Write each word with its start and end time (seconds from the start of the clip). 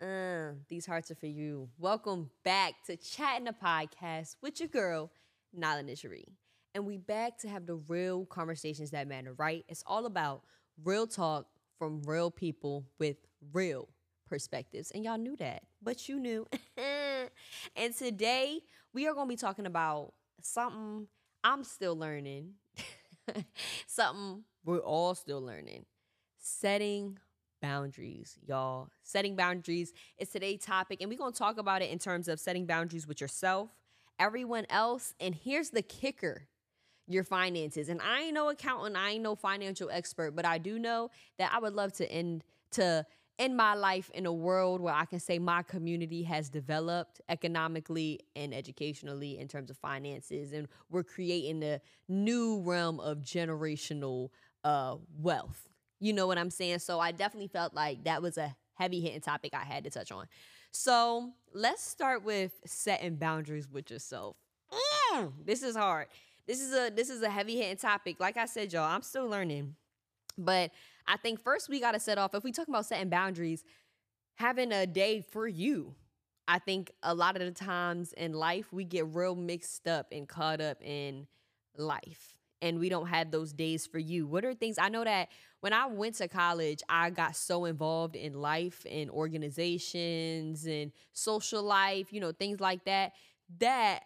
Uh, 0.00 0.52
these 0.68 0.84
hearts 0.86 1.10
are 1.10 1.14
for 1.14 1.26
you. 1.26 1.68
Welcome 1.78 2.30
back 2.44 2.74
to 2.86 2.96
CHAT'N 2.96 3.44
the 3.44 3.52
Podcast 3.52 4.36
with 4.42 4.60
your 4.60 4.68
girl, 4.68 5.10
Nala 5.54 5.82
Nishari. 5.82 6.24
And 6.74 6.84
we 6.84 6.98
back 6.98 7.38
to 7.38 7.48
have 7.48 7.66
the 7.66 7.76
real 7.76 8.26
conversations 8.26 8.90
that 8.90 9.08
matter, 9.08 9.32
right? 9.34 9.64
It's 9.68 9.82
all 9.86 10.04
about 10.04 10.42
real 10.84 11.06
talk 11.06 11.46
from 11.78 12.02
real 12.02 12.30
people 12.30 12.84
with 12.98 13.16
real 13.52 13.88
perspectives. 14.28 14.90
And 14.90 15.02
y'all 15.04 15.16
knew 15.16 15.36
that, 15.36 15.62
but 15.82 16.08
you 16.08 16.20
knew. 16.20 16.46
and 17.76 17.94
today 17.96 18.60
we 18.92 19.06
are 19.08 19.14
going 19.14 19.28
to 19.28 19.32
be 19.32 19.36
talking 19.36 19.66
about 19.66 20.12
something 20.42 21.06
I'm 21.42 21.64
still 21.64 21.96
learning, 21.96 22.52
something 23.86 24.44
we're 24.64 24.78
all 24.78 25.14
still 25.14 25.40
learning 25.40 25.86
setting 26.46 27.18
boundaries, 27.60 28.38
y'all. 28.46 28.88
Setting 29.02 29.36
boundaries 29.36 29.92
is 30.18 30.28
today's 30.28 30.62
topic, 30.62 31.00
and 31.00 31.10
we're 31.10 31.16
to 31.32 31.38
talk 31.38 31.58
about 31.58 31.82
it 31.82 31.90
in 31.90 31.98
terms 31.98 32.28
of 32.28 32.40
setting 32.40 32.66
boundaries 32.66 33.06
with 33.06 33.20
yourself, 33.20 33.70
everyone 34.18 34.66
else, 34.70 35.14
and 35.20 35.34
here's 35.34 35.70
the 35.70 35.82
kicker 35.82 36.48
your 37.08 37.24
finances. 37.24 37.88
And 37.88 38.00
I 38.02 38.22
ain't 38.22 38.34
no 38.34 38.48
accountant, 38.48 38.96
I 38.96 39.10
ain't 39.10 39.22
no 39.22 39.36
financial 39.36 39.90
expert, 39.90 40.34
but 40.34 40.44
I 40.44 40.58
do 40.58 40.78
know 40.78 41.10
that 41.38 41.52
I 41.54 41.58
would 41.58 41.74
love 41.74 41.92
to 41.94 42.10
end 42.10 42.44
to 42.72 43.06
end 43.38 43.56
my 43.56 43.74
life 43.74 44.10
in 44.14 44.26
a 44.26 44.32
world 44.32 44.80
where 44.80 44.94
I 44.94 45.04
can 45.04 45.20
say 45.20 45.38
my 45.38 45.62
community 45.62 46.22
has 46.22 46.48
developed 46.48 47.20
economically 47.28 48.20
and 48.34 48.54
educationally 48.54 49.38
in 49.38 49.46
terms 49.46 49.70
of 49.70 49.76
finances 49.76 50.52
and 50.52 50.68
we're 50.90 51.04
creating 51.04 51.62
a 51.62 51.80
new 52.08 52.60
realm 52.62 52.98
of 52.98 53.18
generational 53.18 54.30
uh 54.64 54.96
wealth 55.18 55.68
you 56.00 56.12
know 56.12 56.26
what 56.26 56.38
I'm 56.38 56.50
saying? 56.50 56.80
So 56.80 57.00
I 57.00 57.12
definitely 57.12 57.48
felt 57.48 57.74
like 57.74 58.04
that 58.04 58.22
was 58.22 58.38
a 58.38 58.54
heavy 58.74 59.00
hitting 59.00 59.20
topic 59.20 59.54
I 59.54 59.64
had 59.64 59.84
to 59.84 59.90
touch 59.90 60.12
on. 60.12 60.26
So 60.70 61.30
let's 61.54 61.82
start 61.82 62.24
with 62.24 62.52
setting 62.66 63.16
boundaries 63.16 63.68
with 63.70 63.90
yourself. 63.90 64.36
Mm, 65.14 65.32
this 65.44 65.62
is 65.62 65.76
hard. 65.76 66.08
This 66.46 66.60
is 66.60 66.72
a 66.74 66.90
this 66.90 67.08
is 67.08 67.22
a 67.22 67.30
heavy 67.30 67.56
hitting 67.56 67.76
topic. 67.76 68.20
Like 68.20 68.36
I 68.36 68.44
said, 68.44 68.72
y'all, 68.72 68.84
I'm 68.84 69.02
still 69.02 69.26
learning. 69.26 69.74
But 70.38 70.70
I 71.06 71.16
think 71.16 71.42
first 71.42 71.68
we 71.68 71.80
gotta 71.80 71.98
set 71.98 72.18
off, 72.18 72.34
if 72.34 72.44
we 72.44 72.52
talk 72.52 72.68
about 72.68 72.86
setting 72.86 73.08
boundaries, 73.08 73.64
having 74.34 74.72
a 74.72 74.86
day 74.86 75.20
for 75.20 75.48
you. 75.48 75.94
I 76.48 76.60
think 76.60 76.92
a 77.02 77.12
lot 77.12 77.34
of 77.34 77.42
the 77.42 77.50
times 77.50 78.12
in 78.12 78.32
life 78.32 78.72
we 78.72 78.84
get 78.84 79.06
real 79.08 79.34
mixed 79.34 79.88
up 79.88 80.06
and 80.12 80.28
caught 80.28 80.60
up 80.60 80.80
in 80.80 81.26
life 81.76 82.36
and 82.66 82.78
we 82.78 82.88
don't 82.88 83.06
have 83.06 83.30
those 83.30 83.52
days 83.52 83.86
for 83.86 83.98
you? 83.98 84.26
What 84.26 84.44
are 84.44 84.54
things 84.54 84.78
I 84.78 84.88
know 84.88 85.04
that 85.04 85.28
when 85.60 85.72
I 85.72 85.86
went 85.86 86.16
to 86.16 86.28
college, 86.28 86.82
I 86.88 87.10
got 87.10 87.36
so 87.36 87.64
involved 87.64 88.16
in 88.16 88.34
life 88.34 88.84
and 88.90 89.10
organizations 89.10 90.66
and 90.66 90.92
social 91.12 91.62
life, 91.62 92.12
you 92.12 92.20
know, 92.20 92.32
things 92.32 92.60
like 92.60 92.84
that, 92.84 93.12
that 93.58 94.00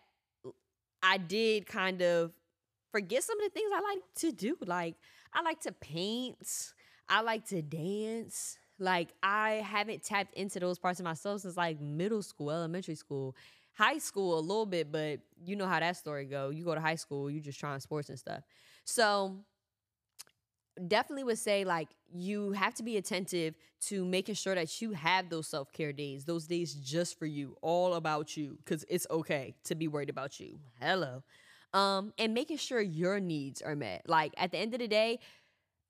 I 1.03 1.19
did 1.19 1.67
kind 1.67 2.03
of 2.03 2.33
forget 2.93 3.25
some 3.25 3.41
of 3.41 3.45
the 3.45 3.51
things 3.51 3.71
I 3.75 3.81
like 3.81 4.03
to 4.17 4.33
do. 4.33 4.57
Like, 4.65 4.95
I 5.33 5.43
like 5.43 5.61
to 5.61 5.73
paint, 5.73 6.73
I 7.09 7.23
like 7.23 7.47
to 7.49 7.63
dance. 7.63 8.59
Like, 8.79 9.09
I 9.23 9.63
haven't 9.65 10.03
tapped 10.05 10.35
into 10.35 10.59
those 10.59 10.79
parts 10.79 11.01
of 11.01 11.05
myself 11.05 11.43
since 11.43 11.57
like 11.57 11.81
middle 11.81 12.23
school, 12.23 12.51
elementary 12.51 12.95
school 12.95 13.37
high 13.81 13.97
school 13.97 14.39
a 14.39 14.41
little 14.41 14.67
bit, 14.67 14.93
but 14.93 15.21
you 15.43 15.57
know 15.57 15.67
how 15.67 15.81
that 15.81 15.97
story 15.97 16.27
go. 16.27 16.51
You 16.51 16.65
go 16.65 16.75
to 16.75 16.81
high 16.81 16.97
school, 16.97 17.31
you 17.31 17.41
just 17.41 17.59
trying 17.59 17.81
sports 17.81 18.11
and 18.11 18.19
stuff. 18.19 18.43
So 18.85 19.37
definitely 20.87 21.25
would 21.25 21.39
say 21.39 21.65
like 21.65 21.89
you 22.13 22.53
have 22.53 22.75
to 22.75 22.83
be 22.83 22.97
attentive 22.97 23.55
to 23.81 24.05
making 24.05 24.35
sure 24.35 24.55
that 24.55 24.81
you 24.81 24.93
have 24.93 25.29
those 25.29 25.47
self-care 25.47 25.93
days 25.93 26.25
those 26.25 26.47
days 26.47 26.75
just 26.75 27.19
for 27.19 27.27
you 27.27 27.57
all 27.61 27.95
about 27.95 28.37
you 28.37 28.57
because 28.65 28.85
it's 28.89 29.07
okay 29.11 29.55
to 29.65 29.75
be 29.75 29.89
worried 29.89 30.09
about 30.09 30.41
you 30.41 30.59
hello 30.81 31.23
um 31.75 32.15
and 32.19 32.33
making 32.33 32.57
sure 32.57 32.81
your 32.81 33.21
needs 33.21 33.61
are 33.61 33.77
met 33.77 34.03
like 34.07 34.33
at 34.39 34.53
the 34.53 34.59
end 34.59 34.73
of 34.73 34.81
the 34.81 34.89
day 34.89 35.19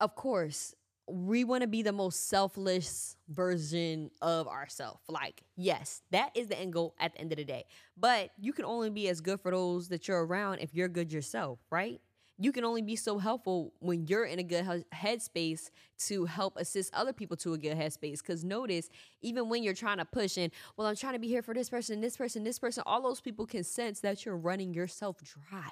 of 0.00 0.14
course 0.16 0.75
we 1.12 1.44
want 1.44 1.62
to 1.62 1.69
be 1.69 1.82
the 1.82 1.93
most 1.93 2.28
selfless 2.28 3.16
version 3.28 4.10
of 4.22 4.48
ourselves. 4.48 5.00
Like, 5.09 5.43
yes, 5.56 6.03
that 6.10 6.31
is 6.34 6.48
the 6.48 6.59
end 6.59 6.72
goal 6.72 6.94
at 6.98 7.12
the 7.12 7.21
end 7.21 7.32
of 7.32 7.38
the 7.38 7.44
day. 7.44 7.65
But 7.97 8.31
you 8.38 8.53
can 8.53 8.65
only 8.65 8.91
be 8.91 9.09
as 9.09 9.20
good 9.20 9.41
for 9.41 9.50
those 9.50 9.88
that 9.88 10.09
you're 10.09 10.25
around 10.25 10.60
if 10.60 10.75
you're 10.75 10.88
good 10.88 11.12
yourself, 11.12 11.59
right? 11.70 12.00
You 12.43 12.53
can 12.53 12.65
only 12.65 12.81
be 12.81 12.97
so 12.97 13.19
helpful 13.19 13.75
when 13.81 14.06
you're 14.06 14.25
in 14.25 14.38
a 14.38 14.43
good 14.43 14.65
headspace 14.94 15.69
to 16.06 16.25
help 16.25 16.56
assist 16.56 16.94
other 16.94 17.12
people 17.12 17.37
to 17.38 17.53
a 17.53 17.59
good 17.59 17.76
headspace. 17.76 18.22
Because 18.22 18.44
notice, 18.44 18.88
even 19.20 19.50
when 19.50 19.62
you're 19.62 19.75
trying 19.75 19.99
to 19.99 20.06
push 20.06 20.38
in, 20.38 20.50
well, 20.76 20.87
I'm 20.87 20.97
trying 20.97 21.12
to 21.12 21.19
be 21.19 21.28
here 21.28 21.43
for 21.43 21.53
this 21.53 21.69
person, 21.69 22.00
this 22.00 22.16
person, 22.16 22.43
this 22.43 22.59
person, 22.59 22.82
all 22.87 23.03
those 23.03 23.20
people 23.20 23.44
can 23.44 23.62
sense 23.62 24.00
that 24.00 24.25
you're 24.25 24.38
running 24.38 24.72
yourself 24.72 25.19
dry. 25.22 25.69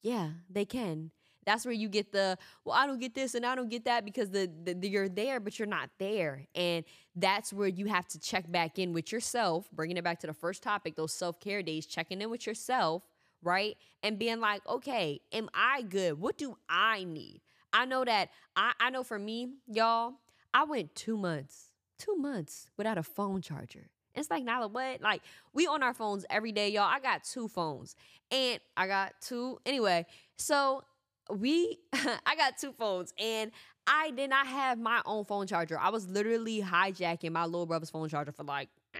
Yeah, 0.00 0.30
they 0.48 0.64
can. 0.64 1.10
That's 1.46 1.64
where 1.64 1.72
you 1.72 1.88
get 1.88 2.12
the 2.12 2.36
well, 2.64 2.76
I 2.76 2.86
don't 2.86 2.98
get 2.98 3.14
this 3.14 3.34
and 3.34 3.46
I 3.46 3.54
don't 3.54 3.70
get 3.70 3.84
that 3.84 4.04
because 4.04 4.30
the, 4.30 4.50
the, 4.64 4.74
the, 4.74 4.88
you're 4.88 5.08
there, 5.08 5.38
but 5.40 5.58
you're 5.58 5.68
not 5.68 5.90
there, 5.98 6.44
and 6.54 6.84
that's 7.14 7.52
where 7.52 7.68
you 7.68 7.86
have 7.86 8.06
to 8.08 8.20
check 8.20 8.50
back 8.50 8.78
in 8.78 8.92
with 8.92 9.12
yourself. 9.12 9.68
Bringing 9.72 9.96
it 9.96 10.04
back 10.04 10.20
to 10.20 10.26
the 10.26 10.34
first 10.34 10.62
topic, 10.62 10.96
those 10.96 11.12
self 11.12 11.40
care 11.40 11.62
days, 11.62 11.86
checking 11.86 12.20
in 12.20 12.30
with 12.30 12.46
yourself, 12.46 13.06
right, 13.42 13.76
and 14.02 14.18
being 14.18 14.40
like, 14.40 14.66
okay, 14.68 15.20
am 15.32 15.48
I 15.54 15.82
good? 15.82 16.20
What 16.20 16.36
do 16.36 16.58
I 16.68 17.04
need? 17.04 17.40
I 17.72 17.84
know 17.84 18.04
that 18.04 18.30
I 18.56 18.72
I 18.80 18.90
know 18.90 19.04
for 19.04 19.18
me, 19.18 19.54
y'all, 19.68 20.14
I 20.52 20.64
went 20.64 20.94
two 20.96 21.16
months, 21.16 21.70
two 21.96 22.16
months 22.16 22.66
without 22.76 22.98
a 22.98 23.04
phone 23.04 23.40
charger. 23.40 23.90
It's 24.16 24.30
like, 24.30 24.42
Nala, 24.44 24.66
what? 24.68 25.02
Like, 25.02 25.22
we 25.52 25.66
on 25.66 25.82
our 25.82 25.92
phones 25.92 26.24
every 26.30 26.50
day, 26.50 26.70
y'all. 26.70 26.84
I 26.84 27.00
got 27.00 27.22
two 27.22 27.48
phones. 27.48 27.94
And 28.30 28.58
I 28.76 28.86
got 28.86 29.12
two. 29.20 29.58
Anyway, 29.66 30.06
so 30.36 30.82
we 31.30 31.78
I 31.92 32.36
got 32.36 32.58
two 32.58 32.72
phones 32.72 33.12
and 33.18 33.50
I 33.86 34.10
did 34.10 34.30
not 34.30 34.46
have 34.46 34.78
my 34.78 35.00
own 35.06 35.24
phone 35.24 35.46
charger. 35.46 35.78
I 35.78 35.90
was 35.90 36.08
literally 36.08 36.60
hijacking 36.60 37.32
my 37.32 37.44
little 37.44 37.66
brother's 37.66 37.90
phone 37.90 38.08
charger 38.08 38.32
for 38.32 38.44
like 38.44 38.68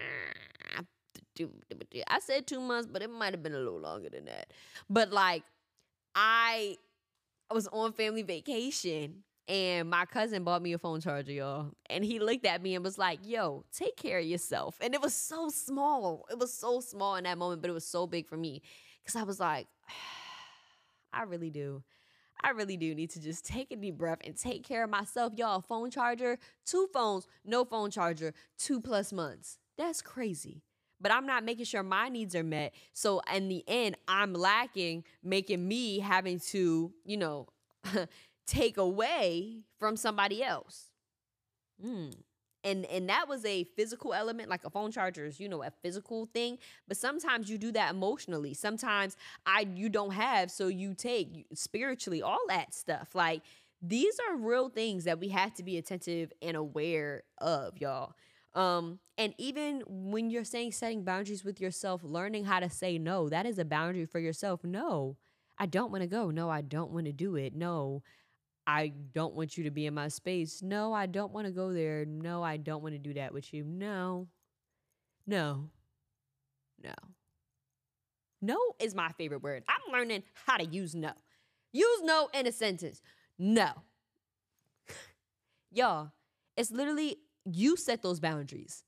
I 2.08 2.18
said 2.20 2.46
2 2.46 2.60
months, 2.60 2.88
but 2.90 3.02
it 3.02 3.10
might 3.10 3.34
have 3.34 3.42
been 3.42 3.54
a 3.54 3.58
little 3.58 3.80
longer 3.80 4.08
than 4.08 4.24
that. 4.26 4.52
But 4.88 5.12
like 5.12 5.42
I 6.14 6.76
was 7.52 7.68
on 7.68 7.92
family 7.92 8.22
vacation 8.22 9.22
and 9.48 9.88
my 9.88 10.04
cousin 10.06 10.42
bought 10.42 10.62
me 10.62 10.72
a 10.72 10.78
phone 10.78 11.00
charger, 11.00 11.32
y'all. 11.32 11.72
And 11.88 12.04
he 12.04 12.18
looked 12.18 12.44
at 12.46 12.62
me 12.62 12.74
and 12.74 12.84
was 12.84 12.98
like, 12.98 13.20
yo, 13.22 13.64
take 13.72 13.96
care 13.96 14.18
of 14.18 14.24
yourself. 14.24 14.76
And 14.80 14.94
it 14.94 15.00
was 15.00 15.14
so 15.14 15.48
small. 15.50 16.26
It 16.30 16.38
was 16.38 16.52
so 16.52 16.80
small 16.80 17.16
in 17.16 17.24
that 17.24 17.38
moment, 17.38 17.62
but 17.62 17.70
it 17.70 17.74
was 17.74 17.86
so 17.86 18.06
big 18.06 18.26
for 18.26 18.36
me. 18.36 18.62
Cause 19.06 19.14
I 19.14 19.22
was 19.22 19.38
like, 19.38 19.68
I 21.12 21.22
really 21.22 21.50
do. 21.50 21.82
I 22.46 22.50
really 22.50 22.76
do 22.76 22.94
need 22.94 23.10
to 23.10 23.20
just 23.20 23.44
take 23.44 23.72
a 23.72 23.76
deep 23.76 23.98
breath 23.98 24.20
and 24.24 24.36
take 24.36 24.62
care 24.62 24.84
of 24.84 24.90
myself. 24.90 25.32
Y'all, 25.36 25.60
phone 25.60 25.90
charger, 25.90 26.38
two 26.64 26.88
phones, 26.92 27.26
no 27.44 27.64
phone 27.64 27.90
charger, 27.90 28.34
two 28.56 28.80
plus 28.80 29.12
months. 29.12 29.58
That's 29.76 30.00
crazy. 30.00 30.62
But 31.00 31.10
I'm 31.10 31.26
not 31.26 31.42
making 31.42 31.64
sure 31.64 31.82
my 31.82 32.08
needs 32.08 32.36
are 32.36 32.44
met. 32.44 32.72
So 32.92 33.20
in 33.34 33.48
the 33.48 33.64
end, 33.66 33.96
I'm 34.06 34.32
lacking, 34.32 35.02
making 35.24 35.66
me 35.66 35.98
having 35.98 36.38
to, 36.52 36.92
you 37.04 37.16
know, 37.16 37.48
take 38.46 38.76
away 38.76 39.62
from 39.80 39.96
somebody 39.96 40.44
else. 40.44 40.92
Hmm 41.82 42.10
and 42.66 42.84
and 42.86 43.08
that 43.08 43.28
was 43.28 43.44
a 43.44 43.64
physical 43.64 44.12
element 44.12 44.50
like 44.50 44.64
a 44.64 44.70
phone 44.70 44.90
charger 44.90 45.24
is 45.24 45.40
you 45.40 45.48
know 45.48 45.62
a 45.62 45.70
physical 45.82 46.26
thing 46.34 46.58
but 46.88 46.96
sometimes 46.96 47.48
you 47.48 47.56
do 47.56 47.72
that 47.72 47.92
emotionally. 47.92 48.52
Sometimes 48.52 49.16
i 49.46 49.66
you 49.74 49.88
don't 49.88 50.12
have 50.12 50.50
so 50.50 50.66
you 50.68 50.94
take 50.94 51.46
spiritually 51.54 52.20
all 52.20 52.40
that 52.48 52.74
stuff. 52.74 53.14
Like 53.14 53.42
these 53.80 54.18
are 54.28 54.36
real 54.36 54.68
things 54.68 55.04
that 55.04 55.20
we 55.20 55.28
have 55.28 55.54
to 55.54 55.62
be 55.62 55.78
attentive 55.78 56.32
and 56.42 56.56
aware 56.56 57.22
of 57.38 57.78
y'all. 57.78 58.14
Um 58.54 58.98
and 59.16 59.34
even 59.38 59.82
when 59.86 60.30
you're 60.30 60.44
saying 60.44 60.72
setting 60.72 61.04
boundaries 61.04 61.44
with 61.44 61.60
yourself 61.60 62.02
learning 62.04 62.44
how 62.44 62.60
to 62.60 62.68
say 62.68 62.98
no 62.98 63.28
that 63.28 63.46
is 63.46 63.58
a 63.58 63.64
boundary 63.64 64.06
for 64.06 64.18
yourself. 64.18 64.64
No 64.64 65.16
i 65.58 65.66
don't 65.66 65.92
want 65.92 66.02
to 66.02 66.08
go. 66.08 66.30
No 66.30 66.50
i 66.50 66.62
don't 66.62 66.90
want 66.90 67.06
to 67.06 67.12
do 67.12 67.36
it. 67.36 67.54
No 67.54 68.02
I 68.66 68.92
don't 69.14 69.34
want 69.34 69.56
you 69.56 69.64
to 69.64 69.70
be 69.70 69.86
in 69.86 69.94
my 69.94 70.08
space. 70.08 70.62
No, 70.62 70.92
I 70.92 71.06
don't 71.06 71.32
want 71.32 71.46
to 71.46 71.52
go 71.52 71.72
there. 71.72 72.04
No, 72.04 72.42
I 72.42 72.56
don't 72.56 72.82
want 72.82 72.94
to 72.94 72.98
do 72.98 73.14
that 73.14 73.32
with 73.32 73.54
you. 73.54 73.64
No. 73.64 74.26
No. 75.26 75.70
No. 76.82 76.94
No 78.42 78.58
is 78.80 78.94
my 78.94 79.10
favorite 79.12 79.42
word. 79.42 79.64
I'm 79.68 79.92
learning 79.92 80.24
how 80.46 80.56
to 80.56 80.64
use 80.64 80.94
no. 80.94 81.12
Use 81.72 82.02
no 82.02 82.28
in 82.34 82.46
a 82.46 82.52
sentence. 82.52 83.00
No. 83.38 83.70
Y'all, 85.72 86.12
it's 86.56 86.70
literally 86.70 87.18
you 87.44 87.76
set 87.76 88.02
those 88.02 88.20
boundaries. 88.20 88.84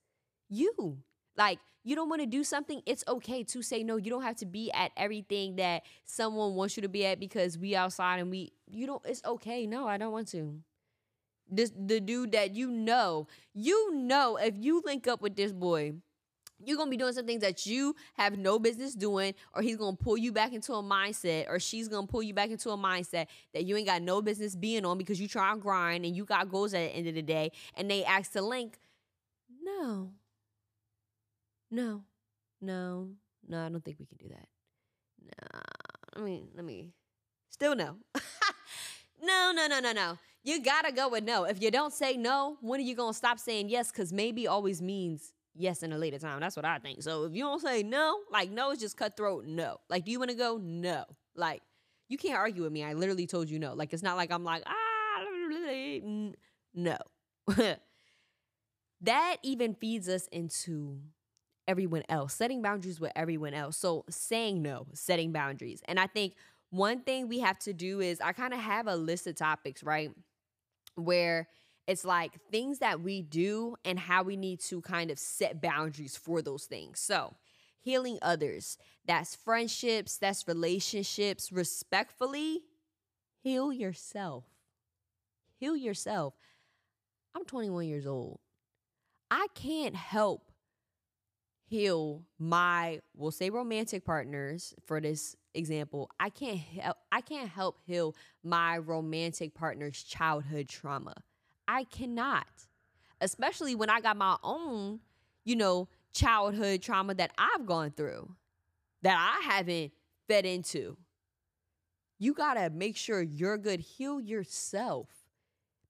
You. 0.49 0.99
Like, 1.39 1.61
you 1.85 1.95
don't 1.95 2.11
want 2.11 2.21
to 2.21 2.27
do 2.27 2.43
something, 2.45 2.83
it's 2.85 3.05
okay 3.09 3.45
to 3.45 3.63
say 3.63 3.85
no. 3.85 3.97
You 3.97 4.11
don't 4.11 4.23
have 4.23 4.37
to 4.37 4.47
be 4.47 4.71
at 4.73 4.91
everything 4.97 5.57
that 5.57 5.85
someone 6.05 6.55
wants 6.55 6.77
you 6.77 6.83
to 6.83 6.89
be 6.89 7.07
at 7.07 7.21
because 7.21 7.57
we 7.57 7.77
outside 7.77 8.19
and 8.19 8.31
we 8.31 8.53
you 8.67 8.87
don't 8.87 9.01
it's 9.07 9.23
okay. 9.25 9.67
No, 9.67 9.87
I 9.87 9.97
don't 9.97 10.13
want 10.13 10.29
to. 10.33 10.59
This 11.49 11.73
the 11.75 12.01
dude 12.01 12.33
that 12.33 12.55
you 12.55 12.71
know, 12.71 13.29
you 13.55 13.95
know 13.95 14.37
if 14.37 14.55
you 14.59 14.83
link 14.85 15.07
up 15.07 15.23
with 15.23 15.37
this 15.37 15.53
boy, 15.53 15.95
you're 16.63 16.77
gonna 16.77 16.91
be 16.91 16.97
doing 16.97 17.13
some 17.13 17.25
things 17.25 17.41
that 17.43 17.65
you 17.65 17.95
have 18.15 18.37
no 18.37 18.59
business 18.59 18.95
doing, 18.95 19.33
or 19.55 19.63
he's 19.63 19.77
gonna 19.77 19.97
pull 19.97 20.19
you 20.19 20.33
back 20.33 20.53
into 20.53 20.75
a 20.75 20.83
mindset, 20.83 21.49
or 21.49 21.61
she's 21.61 21.89
gonna 21.89 22.09
pull 22.09 22.23
you 22.23 22.35
back 22.35 22.51
into 22.51 22.71
a 22.71 22.77
mindset 22.77 23.29
that 23.55 23.65
you 23.65 23.77
ain't 23.77 23.87
got 23.87 24.03
no 24.03 24.21
business 24.21 24.57
being 24.57 24.85
on 24.85 24.99
because 24.99 25.21
you 25.21 25.29
try 25.29 25.53
and 25.53 25.63
grind 25.63 26.05
and 26.05 26.17
you 26.17 26.25
got 26.25 26.51
goals 26.51 26.75
at 26.75 26.81
the 26.81 26.97
end 26.97 27.07
of 27.07 27.15
the 27.15 27.23
day, 27.23 27.53
and 27.77 27.89
they 27.89 28.05
ask 28.05 28.33
to 28.33 28.43
link. 28.43 28.79
No. 29.63 30.11
No. 31.71 32.03
No. 32.61 33.11
No, 33.47 33.65
I 33.65 33.69
don't 33.69 33.85
think 33.85 33.99
we 33.99 34.07
can 34.07 34.19
do 34.19 34.29
that. 34.29 34.49
No, 35.25 35.61
I 36.17 36.25
mean, 36.25 36.49
let 36.55 36.65
me 36.65 36.93
still 37.51 37.75
no. 37.75 37.97
no, 39.23 39.53
no, 39.55 39.67
no, 39.67 39.81
no, 39.81 39.93
no. 39.93 40.19
You 40.45 40.63
gotta 40.63 40.93
go 40.93 41.09
with 41.09 41.25
no. 41.25 41.45
If 41.45 41.63
you 41.63 41.71
don't 41.71 41.93
say 41.93 42.17
no, 42.17 42.57
when 42.61 42.81
are 42.81 42.85
you 42.85 42.95
gonna 42.95 43.15
stop 43.15 43.39
saying 43.39 43.69
yes? 43.69 43.91
Because 43.91 44.13
maybe 44.13 44.47
always 44.47 44.81
means 44.81 45.33
yes 45.55 45.83
in 45.83 45.93
a 45.93 45.99
later 45.99 46.19
time. 46.19 46.41
That's 46.41 46.57
what 46.57 46.65
I 46.65 46.79
think. 46.79 47.03
So 47.03 47.25
if 47.25 47.35
you 47.35 47.45
don't 47.45 47.61
say 47.61 47.83
no, 47.83 48.21
like 48.31 48.51
no 48.51 48.71
is 48.71 48.79
just 48.79 48.97
cutthroat. 48.97 49.47
No. 49.47 49.79
Like, 49.89 50.05
do 50.05 50.11
you 50.11 50.19
want 50.19 50.31
to 50.31 50.37
go? 50.37 50.59
No. 50.63 51.05
Like, 51.35 51.63
you 52.09 52.17
can't 52.19 52.39
argue 52.39 52.63
with 52.63 52.73
me. 52.73 52.85
I 52.85 52.95
literally 52.95 53.27
told 53.27 53.51
you 53.51 53.59
no. 53.59 53.75
Like, 53.75 53.93
it's 53.93 54.03
not 54.03 54.17
like 54.17 54.31
I'm 54.31 54.45
like 54.45 54.63
ah 54.67 54.75
no. 56.75 56.99
that 59.01 59.37
even 59.43 59.75
feeds 59.75 60.09
us 60.09 60.27
into 60.29 61.01
everyone 61.69 62.03
else, 62.09 62.35
setting 62.35 62.63
boundaries 62.63 62.99
with 62.99 63.13
everyone 63.15 63.55
else. 63.55 63.77
So 63.77 64.05
saying 64.11 64.63
no, 64.63 64.87
setting 64.95 65.31
boundaries. 65.31 65.83
And 65.87 66.01
I 66.01 66.09
think 66.09 66.35
one 66.71 67.01
thing 67.01 67.29
we 67.29 67.39
have 67.41 67.59
to 67.61 67.73
do 67.73 68.01
is 68.01 68.21
I 68.21 68.33
kind 68.33 68.53
of 68.53 68.59
have 68.59 68.89
a 68.89 68.97
list 68.97 69.27
of 69.27 69.37
topics, 69.37 69.85
right? 69.85 70.11
Where 70.97 71.47
it's 71.87 72.05
like 72.05 72.33
things 72.51 72.81
that 72.81 73.01
we 73.01 73.23
do 73.23 73.77
and 73.85 73.99
how 73.99 74.23
we 74.23 74.37
need 74.37 74.61
to 74.61 74.81
kind 74.81 75.11
of 75.11 75.19
set 75.19 75.61
boundaries 75.61 76.17
for 76.17 76.43
those 76.43 76.65
things. 76.65 77.01
So, 77.01 77.35
healing 77.81 78.19
others, 78.21 78.77
that's 79.07 79.35
friendships, 79.35 80.19
that's 80.19 80.47
relationships, 80.49 81.53
respectfully, 81.53 82.63
heal 83.43 83.73
yourself. 83.73 84.45
Heal 85.57 85.77
yourself. 85.77 86.35
I'm 87.35 87.45
21 87.45 87.87
years 87.87 88.07
old. 88.07 88.41
I 89.31 89.47
can't 89.55 89.97
help 89.97 90.48
heal 91.69 92.23
my 92.39 92.99
we'll 93.15 93.31
say 93.31 93.51
romantic 93.51 94.05
partners 94.05 94.75
for 94.87 95.01
this 95.01 95.37
example 95.55 96.11
i 96.19 96.31
can't 96.31 96.59
help 96.59 96.97
i 97.13 97.21
can't 97.21 97.49
help 97.49 97.79
heal 97.87 98.15
my 98.43 98.79
romantic 98.79 99.55
partner's 99.55 100.03
childhood 100.03 100.69
trauma 100.69 101.15
I 101.69 101.85
cannot. 101.85 102.47
Especially 103.21 103.75
when 103.75 103.91
I 103.91 104.01
got 104.01 104.17
my 104.17 104.37
own, 104.43 105.01
you 105.45 105.55
know, 105.55 105.89
childhood 106.13 106.83
trauma 106.83 107.15
that 107.15 107.33
I've 107.37 107.67
gone 107.67 107.91
through 107.91 108.35
that 109.03 109.17
I 109.17 109.45
haven't 109.47 109.93
fed 110.27 110.47
into. 110.47 110.97
You 112.19 112.33
got 112.33 112.55
to 112.55 112.71
make 112.71 112.97
sure 112.97 113.21
you're 113.23 113.59
good. 113.59 113.81
Heal 113.81 114.21
yourself 114.21 115.09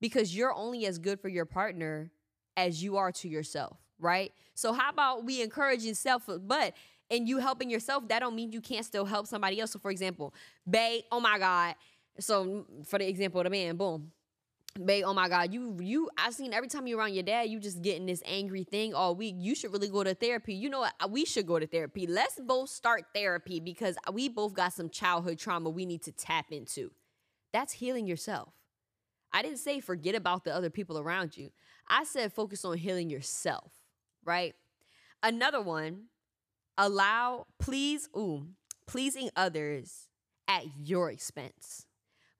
because 0.01 0.37
you're 0.37 0.53
only 0.53 0.85
as 0.87 0.99
good 0.99 1.21
for 1.21 1.29
your 1.29 1.47
partner 1.47 2.11
as 2.57 2.83
you 2.83 2.97
are 2.97 3.13
to 3.13 3.29
yourself, 3.29 3.79
right? 4.01 4.33
So 4.55 4.73
how 4.73 4.91
about 4.91 5.25
we 5.25 5.43
encouraging 5.43 5.95
self 5.95 6.29
but 6.41 6.75
and 7.11 7.29
you 7.29 7.39
helping 7.39 7.71
yourself, 7.71 8.07
that 8.09 8.19
don't 8.19 8.35
mean 8.35 8.53
you 8.53 8.61
can't 8.61 8.85
still 8.85 9.07
help 9.07 9.27
somebody 9.27 9.61
else. 9.61 9.73
So 9.73 9.79
for 9.79 9.91
example, 9.91 10.35
Bay, 10.69 11.05
oh 11.11 11.21
my 11.21 11.39
God. 11.39 11.75
So 12.21 12.45
mm, 12.45 12.87
for 12.87 12.99
the 12.99 13.09
example 13.09 13.41
of 13.41 13.45
the 13.45 13.51
man, 13.51 13.77
boom 13.77 14.13
babe, 14.85 15.05
oh 15.07 15.15
my 15.15 15.29
God, 15.29 15.53
you 15.53 15.77
you 15.81 16.11
I 16.17 16.31
seen 16.31 16.53
every 16.53 16.69
time 16.69 16.87
you're 16.87 16.99
around 16.99 17.15
your 17.15 17.23
dad, 17.23 17.49
you 17.49 17.61
just 17.61 17.83
getting 17.83 18.07
this 18.07 18.23
angry 18.25 18.65
thing 18.65 18.95
all 18.95 19.15
week. 19.15 19.35
You 19.39 19.55
should 19.55 19.73
really 19.73 19.89
go 19.89 20.05
to 20.05 20.15
therapy. 20.15 20.55
You 20.55 20.71
know 20.71 20.81
what? 20.81 20.95
Uh, 21.01 21.09
we 21.09 21.25
should 21.25 21.47
go 21.47 21.59
to 21.59 21.67
therapy. 21.67 22.07
Let's 22.07 22.39
both 22.39 22.71
start 22.71 23.07
therapy 23.15 23.61
because 23.61 23.97
we 24.13 24.29
both 24.29 24.55
got 24.55 24.73
some 24.73 24.89
childhood 24.89 25.39
trauma 25.39 25.71
we 25.71 25.87
need 25.87 26.03
to 26.03 26.13
tap 26.13 26.47
into. 26.51 26.93
That's 27.53 27.75
healing 27.75 28.07
yourself. 28.07 28.53
I 29.33 29.43
didn't 29.43 29.59
say 29.59 29.81
forget 29.81 30.15
about 30.15 30.45
the 30.45 30.55
other 30.55 30.71
people 30.71 30.99
around 30.99 31.37
you. 31.37 31.51
I 31.89 32.05
said 32.05 32.33
focus 32.33 32.65
on 32.65 32.77
healing 32.77 33.11
yourself, 33.11 33.73
right? 34.29 34.55
Another 35.23 35.61
one, 35.61 36.05
allow 36.77 37.47
please, 37.59 38.09
ooh, 38.17 38.47
pleasing 38.87 39.31
others 39.35 40.09
at 40.47 40.65
your 40.79 41.11
expense 41.11 41.89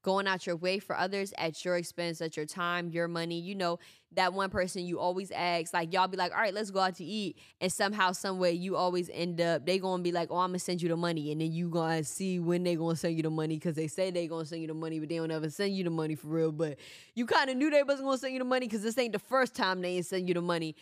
going 0.09 0.27
out 0.27 0.47
your 0.47 0.57
way 0.57 0.79
for 0.79 0.97
others 0.97 1.35
at 1.37 1.65
your 1.67 1.77
expense, 1.77 2.23
at 2.23 2.35
your 2.35 2.47
time, 2.47 2.89
your 2.89 3.09
money. 3.09 3.39
You 3.39 3.55
know, 3.55 3.79
that 4.13 4.33
one 4.33 4.49
person 4.49 4.87
you 4.87 4.99
always 4.99 5.31
ask, 5.31 5.75
like 5.75 5.93
y'all 5.93 6.09
be 6.09 6.17
like, 6.17 6.33
all 6.33 6.39
right, 6.39 6.55
let's 6.55 6.71
go 6.71 6.81
out 6.81 6.95
to 6.97 7.05
eat. 7.05 7.39
And 7.61 7.71
somehow, 7.71 8.13
some 8.13 8.39
way 8.39 8.53
you 8.53 8.75
always 8.75 9.11
end 9.13 9.39
up, 9.41 9.67
they 9.67 9.79
gonna 9.79 10.03
be 10.03 10.11
like, 10.11 10.31
oh, 10.31 10.39
I'm 10.39 10.49
gonna 10.51 10.61
send 10.61 10.81
you 10.81 10.89
the 10.89 10.97
money. 10.97 11.31
And 11.31 11.41
then 11.41 11.53
you 11.53 11.69
gonna 11.69 12.05
see 12.05 12.39
when 12.39 12.65
they 12.65 12.75
gonna 12.75 12.97
send 12.97 13.17
you 13.17 13.23
the 13.23 13.31
money 13.31 13.57
because 13.57 13.75
they 13.75 13.87
say 13.87 14.11
they 14.11 14.27
gonna 14.27 14.47
send 14.47 14.63
you 14.63 14.69
the 14.69 14.75
money, 14.75 14.99
but 14.99 15.11
they 15.11 15.17
don't 15.17 15.31
ever 15.31 15.51
send 15.51 15.77
you 15.77 15.85
the 15.85 15.91
money 15.91 16.15
for 16.15 16.29
real. 16.29 16.53
But 16.53 16.79
you 17.15 17.27
kind 17.27 17.51
of 17.51 17.59
knew 17.59 17.69
they 17.69 17.83
wasn't 17.83 18.07
gonna 18.07 18.19
send 18.19 18.33
you 18.33 18.39
the 18.39 18.47
money 18.47 18.67
because 18.67 18.83
this 18.83 18.97
ain't 18.97 19.13
the 19.13 19.19
first 19.19 19.55
time 19.55 19.83
they 19.83 19.97
ain't 19.97 20.07
send 20.07 20.27
you 20.27 20.33
the 20.35 20.43
money. 20.43 20.75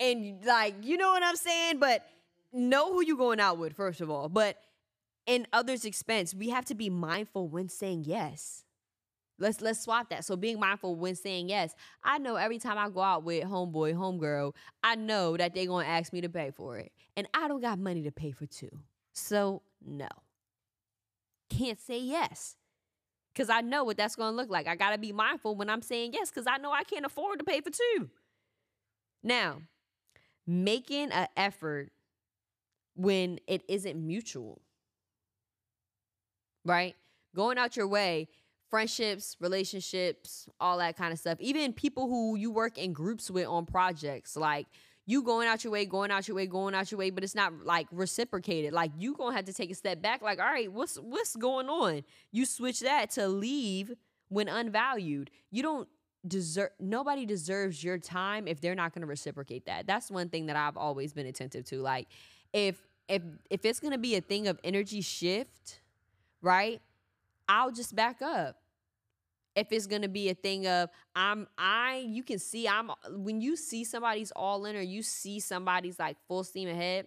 And 0.00 0.44
like, 0.44 0.74
you 0.82 0.96
know 0.96 1.08
what 1.08 1.22
I'm 1.22 1.36
saying? 1.36 1.78
But 1.78 2.06
know 2.52 2.92
who 2.92 3.04
you 3.04 3.16
going 3.16 3.40
out 3.40 3.58
with, 3.58 3.74
first 3.74 4.00
of 4.00 4.10
all. 4.10 4.28
But 4.28 4.56
in 5.26 5.46
others' 5.52 5.84
expense, 5.84 6.34
we 6.34 6.50
have 6.50 6.64
to 6.66 6.74
be 6.74 6.90
mindful 6.90 7.48
when 7.48 7.68
saying 7.68 8.04
yes. 8.04 8.64
Let's 9.38 9.60
let's 9.60 9.80
swap 9.80 10.08
that. 10.10 10.24
So 10.24 10.36
being 10.36 10.58
mindful 10.58 10.94
when 10.96 11.14
saying 11.14 11.50
yes. 11.50 11.74
I 12.02 12.18
know 12.18 12.36
every 12.36 12.58
time 12.58 12.78
I 12.78 12.88
go 12.88 13.00
out 13.00 13.22
with 13.22 13.44
homeboy, 13.44 13.94
homegirl, 13.94 14.54
I 14.82 14.94
know 14.94 15.36
that 15.36 15.54
they're 15.54 15.66
gonna 15.66 15.86
ask 15.86 16.12
me 16.12 16.22
to 16.22 16.28
pay 16.28 16.50
for 16.50 16.78
it. 16.78 16.92
And 17.16 17.28
I 17.34 17.48
don't 17.48 17.60
got 17.60 17.78
money 17.78 18.02
to 18.04 18.12
pay 18.12 18.30
for 18.30 18.46
two. 18.46 18.70
So 19.12 19.62
no. 19.84 20.08
Can't 21.50 21.80
say 21.80 21.98
yes. 21.98 22.56
Cause 23.34 23.50
I 23.50 23.60
know 23.60 23.84
what 23.84 23.98
that's 23.98 24.16
gonna 24.16 24.34
look 24.34 24.48
like. 24.48 24.66
I 24.66 24.76
gotta 24.76 24.96
be 24.96 25.12
mindful 25.12 25.54
when 25.54 25.68
I'm 25.68 25.82
saying 25.82 26.14
yes, 26.14 26.30
because 26.30 26.46
I 26.46 26.56
know 26.56 26.72
I 26.72 26.84
can't 26.84 27.04
afford 27.04 27.38
to 27.38 27.44
pay 27.44 27.60
for 27.60 27.70
two. 27.70 28.08
Now, 29.22 29.58
making 30.46 31.10
an 31.12 31.28
effort 31.36 31.90
when 32.94 33.40
it 33.46 33.62
isn't 33.68 33.96
mutual. 33.96 34.60
Right? 36.64 36.96
Going 37.34 37.58
out 37.58 37.76
your 37.76 37.88
way 37.88 38.28
friendships, 38.68 39.36
relationships, 39.40 40.48
all 40.60 40.78
that 40.78 40.96
kind 40.96 41.12
of 41.12 41.18
stuff. 41.18 41.38
Even 41.40 41.72
people 41.72 42.08
who 42.08 42.36
you 42.36 42.50
work 42.50 42.78
in 42.78 42.92
groups 42.92 43.30
with 43.30 43.46
on 43.46 43.64
projects, 43.64 44.36
like 44.36 44.66
you 45.06 45.22
going 45.22 45.46
out 45.46 45.62
your 45.62 45.72
way, 45.72 45.86
going 45.86 46.10
out 46.10 46.26
your 46.26 46.36
way, 46.36 46.46
going 46.46 46.74
out 46.74 46.90
your 46.90 46.98
way, 46.98 47.10
but 47.10 47.22
it's 47.22 47.34
not 47.34 47.52
like 47.64 47.86
reciprocated. 47.92 48.72
Like 48.72 48.90
you 48.98 49.14
gonna 49.14 49.36
have 49.36 49.44
to 49.44 49.52
take 49.52 49.70
a 49.70 49.74
step 49.74 50.02
back. 50.02 50.20
Like, 50.20 50.40
all 50.40 50.46
right, 50.46 50.70
what's 50.70 50.96
what's 50.96 51.36
going 51.36 51.68
on? 51.68 52.02
You 52.32 52.44
switch 52.44 52.80
that 52.80 53.10
to 53.12 53.28
leave 53.28 53.94
when 54.28 54.48
unvalued. 54.48 55.30
You 55.50 55.62
don't 55.62 55.88
deserve. 56.26 56.70
Nobody 56.80 57.26
deserves 57.26 57.82
your 57.82 57.98
time 57.98 58.48
if 58.48 58.60
they're 58.60 58.74
not 58.74 58.92
gonna 58.92 59.06
reciprocate 59.06 59.66
that. 59.66 59.86
That's 59.86 60.10
one 60.10 60.28
thing 60.28 60.46
that 60.46 60.56
I've 60.56 60.76
always 60.76 61.12
been 61.12 61.26
attentive 61.26 61.64
to. 61.66 61.80
Like, 61.80 62.08
if 62.52 62.76
if 63.08 63.22
if 63.50 63.64
it's 63.64 63.80
gonna 63.80 63.98
be 63.98 64.16
a 64.16 64.20
thing 64.20 64.48
of 64.48 64.58
energy 64.64 65.00
shift, 65.00 65.80
right? 66.42 66.80
I'll 67.48 67.70
just 67.70 67.94
back 67.94 68.22
up. 68.22 68.56
If 69.54 69.72
it's 69.72 69.86
gonna 69.86 70.08
be 70.08 70.28
a 70.28 70.34
thing 70.34 70.66
of 70.66 70.90
I'm 71.14 71.46
I 71.56 72.04
you 72.06 72.22
can 72.22 72.38
see 72.38 72.68
I'm 72.68 72.90
when 73.10 73.40
you 73.40 73.56
see 73.56 73.84
somebody's 73.84 74.32
all 74.32 74.66
in 74.66 74.76
or 74.76 74.82
you 74.82 75.02
see 75.02 75.40
somebody's 75.40 75.98
like 75.98 76.16
full 76.28 76.44
steam 76.44 76.68
ahead, 76.68 77.06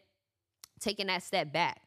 taking 0.80 1.08
that 1.08 1.24
step 1.24 1.52
back. 1.52 1.82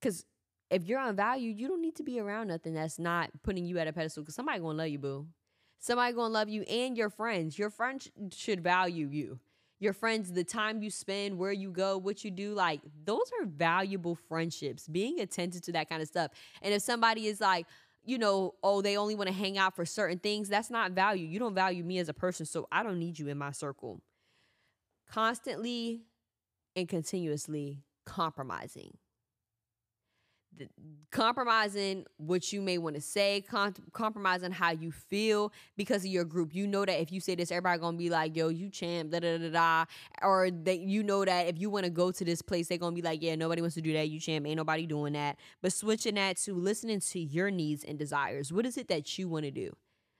Cause 0.00 0.24
if 0.70 0.86
you're 0.86 1.00
unvalued, 1.00 1.58
you 1.58 1.66
don't 1.66 1.82
need 1.82 1.96
to 1.96 2.04
be 2.04 2.20
around 2.20 2.46
nothing 2.46 2.74
that's 2.74 2.98
not 2.98 3.30
putting 3.42 3.66
you 3.66 3.78
at 3.78 3.88
a 3.88 3.92
pedestal. 3.92 4.24
Cause 4.24 4.36
somebody 4.36 4.60
gonna 4.60 4.78
love 4.78 4.88
you, 4.88 4.98
boo. 4.98 5.26
Somebody 5.80 6.14
gonna 6.14 6.32
love 6.32 6.48
you 6.48 6.62
and 6.62 6.96
your 6.96 7.08
friends. 7.08 7.58
Your 7.58 7.70
friends 7.70 8.10
should 8.32 8.62
value 8.62 9.08
you. 9.08 9.40
Your 9.78 9.94
friends, 9.94 10.30
the 10.30 10.44
time 10.44 10.82
you 10.82 10.90
spend, 10.90 11.38
where 11.38 11.52
you 11.52 11.70
go, 11.70 11.96
what 11.96 12.22
you 12.22 12.30
do, 12.30 12.52
like 12.52 12.82
those 13.06 13.30
are 13.40 13.46
valuable 13.46 14.14
friendships. 14.14 14.86
Being 14.86 15.20
attentive 15.20 15.62
to 15.62 15.72
that 15.72 15.88
kind 15.88 16.02
of 16.02 16.08
stuff. 16.08 16.32
And 16.60 16.74
if 16.74 16.82
somebody 16.82 17.26
is 17.26 17.40
like, 17.40 17.66
you 18.04 18.18
know, 18.18 18.54
oh, 18.62 18.82
they 18.82 18.98
only 18.98 19.14
want 19.14 19.28
to 19.28 19.34
hang 19.34 19.56
out 19.56 19.74
for 19.74 19.86
certain 19.86 20.18
things, 20.18 20.50
that's 20.50 20.70
not 20.70 20.92
value. 20.92 21.26
You 21.26 21.38
don't 21.38 21.54
value 21.54 21.82
me 21.82 21.98
as 21.98 22.10
a 22.10 22.14
person, 22.14 22.44
so 22.44 22.68
I 22.70 22.82
don't 22.82 22.98
need 22.98 23.18
you 23.18 23.28
in 23.28 23.38
my 23.38 23.52
circle. 23.52 24.02
Constantly 25.10 26.02
and 26.76 26.88
continuously 26.88 27.84
compromising. 28.04 28.98
The, 30.56 30.68
compromising 31.12 32.04
what 32.16 32.52
you 32.52 32.60
may 32.60 32.76
want 32.78 32.96
to 32.96 33.00
say, 33.00 33.40
com- 33.48 33.74
compromising 33.92 34.50
how 34.50 34.72
you 34.72 34.90
feel 34.90 35.52
because 35.76 36.04
of 36.04 36.10
your 36.10 36.24
group. 36.24 36.54
You 36.54 36.66
know 36.66 36.84
that 36.84 37.00
if 37.00 37.12
you 37.12 37.20
say 37.20 37.36
this, 37.36 37.52
everybody 37.52 37.78
gonna 37.80 37.96
be 37.96 38.10
like, 38.10 38.36
"Yo, 38.36 38.48
you 38.48 38.68
champ," 38.68 39.10
da 39.12 39.20
da 39.20 39.38
da 39.38 39.50
da. 39.50 39.84
Or 40.22 40.50
that 40.50 40.80
you 40.80 41.02
know 41.04 41.24
that 41.24 41.46
if 41.46 41.58
you 41.58 41.70
want 41.70 41.84
to 41.84 41.90
go 41.90 42.10
to 42.10 42.24
this 42.24 42.42
place, 42.42 42.68
they're 42.68 42.78
gonna 42.78 42.96
be 42.96 43.02
like, 43.02 43.22
"Yeah, 43.22 43.36
nobody 43.36 43.60
wants 43.62 43.74
to 43.76 43.80
do 43.82 43.92
that. 43.92 44.08
You 44.08 44.18
champ, 44.18 44.46
ain't 44.46 44.56
nobody 44.56 44.86
doing 44.86 45.12
that." 45.12 45.38
But 45.62 45.72
switching 45.72 46.16
that 46.16 46.36
to 46.38 46.54
listening 46.54 47.00
to 47.00 47.20
your 47.20 47.50
needs 47.50 47.84
and 47.84 47.98
desires. 47.98 48.52
What 48.52 48.66
is 48.66 48.76
it 48.76 48.88
that 48.88 49.18
you 49.18 49.28
want 49.28 49.44
to 49.44 49.50
do? 49.52 49.70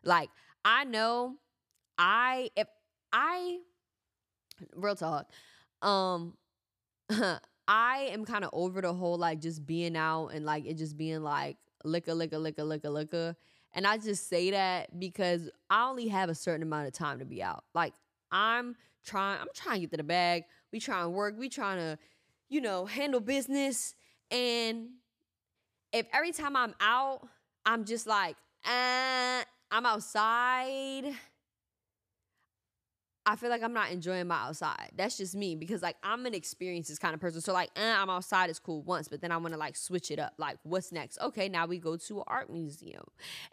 Like 0.04 0.30
I 0.64 0.84
know 0.84 1.36
I 1.98 2.50
if 2.56 2.68
I 3.12 3.60
real 4.74 4.96
talk, 4.96 5.30
um 5.82 6.34
I 7.70 8.10
am 8.10 8.24
kind 8.24 8.42
of 8.42 8.50
over 8.52 8.80
the 8.80 8.92
whole 8.92 9.16
like 9.16 9.40
just 9.40 9.64
being 9.64 9.96
out 9.96 10.30
and 10.30 10.44
like 10.44 10.66
it 10.66 10.76
just 10.76 10.98
being 10.98 11.22
like 11.22 11.56
liquor, 11.84 12.14
liquor, 12.14 12.36
liquor, 12.36 12.64
liquor, 12.64 12.90
liquor. 12.90 13.36
And 13.72 13.86
I 13.86 13.96
just 13.96 14.28
say 14.28 14.50
that 14.50 14.98
because 14.98 15.48
I 15.70 15.88
only 15.88 16.08
have 16.08 16.28
a 16.28 16.34
certain 16.34 16.64
amount 16.64 16.88
of 16.88 16.94
time 16.94 17.20
to 17.20 17.24
be 17.24 17.44
out. 17.44 17.62
Like 17.72 17.94
I'm 18.32 18.74
trying, 19.06 19.40
I'm 19.40 19.46
trying 19.54 19.76
to 19.76 19.80
get 19.82 19.92
to 19.92 19.98
the 19.98 20.02
bag. 20.02 20.46
We 20.72 20.80
trying 20.80 21.04
to 21.04 21.10
work. 21.10 21.36
We 21.38 21.48
trying 21.48 21.78
to, 21.78 21.96
you 22.48 22.60
know, 22.60 22.86
handle 22.86 23.20
business. 23.20 23.94
And 24.32 24.88
if 25.92 26.06
every 26.12 26.32
time 26.32 26.56
I'm 26.56 26.74
out, 26.80 27.28
I'm 27.64 27.84
just 27.84 28.04
like, 28.04 28.34
uh, 28.64 29.44
I'm 29.70 29.86
outside 29.86 31.14
I 33.26 33.36
feel 33.36 33.50
like 33.50 33.62
I'm 33.62 33.74
not 33.74 33.90
enjoying 33.90 34.26
my 34.26 34.36
outside. 34.36 34.92
That's 34.96 35.16
just 35.16 35.34
me 35.34 35.54
because 35.54 35.82
like 35.82 35.96
I'm 36.02 36.24
an 36.24 36.34
experiences 36.34 36.98
kind 36.98 37.14
of 37.14 37.20
person. 37.20 37.40
So 37.40 37.52
like 37.52 37.70
eh, 37.76 37.94
I'm 37.96 38.08
outside 38.08 38.48
is 38.48 38.58
cool 38.58 38.82
once, 38.82 39.08
but 39.08 39.20
then 39.20 39.30
I 39.30 39.36
want 39.36 39.52
to 39.52 39.58
like 39.58 39.76
switch 39.76 40.10
it 40.10 40.18
up. 40.18 40.34
Like 40.38 40.56
what's 40.62 40.90
next? 40.90 41.20
Okay, 41.20 41.48
now 41.48 41.66
we 41.66 41.78
go 41.78 41.96
to 41.96 42.18
an 42.18 42.24
art 42.26 42.50
museum. 42.50 43.04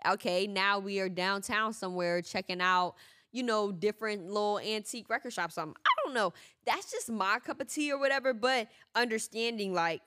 Okay, 0.08 0.48
now 0.48 0.80
we 0.80 1.00
are 1.00 1.10
downtown 1.10 1.74
somewhere 1.74 2.22
checking 2.22 2.62
out, 2.62 2.96
you 3.34 3.44
know, 3.44 3.72
different 3.72 4.28
little 4.28 4.60
antique 4.60 5.10
record 5.10 5.34
shops. 5.34 5.56
Something. 5.56 5.76
I 5.86 5.90
don't 6.06 6.14
know. 6.14 6.34
That's 6.66 6.90
just 6.90 7.10
my 7.10 7.40
cup 7.40 7.60
of 7.60 7.68
tea 7.68 7.92
or 7.92 8.00
whatever. 8.00 8.34
But 8.34 8.70
understanding 8.96 9.74
like 9.74 10.02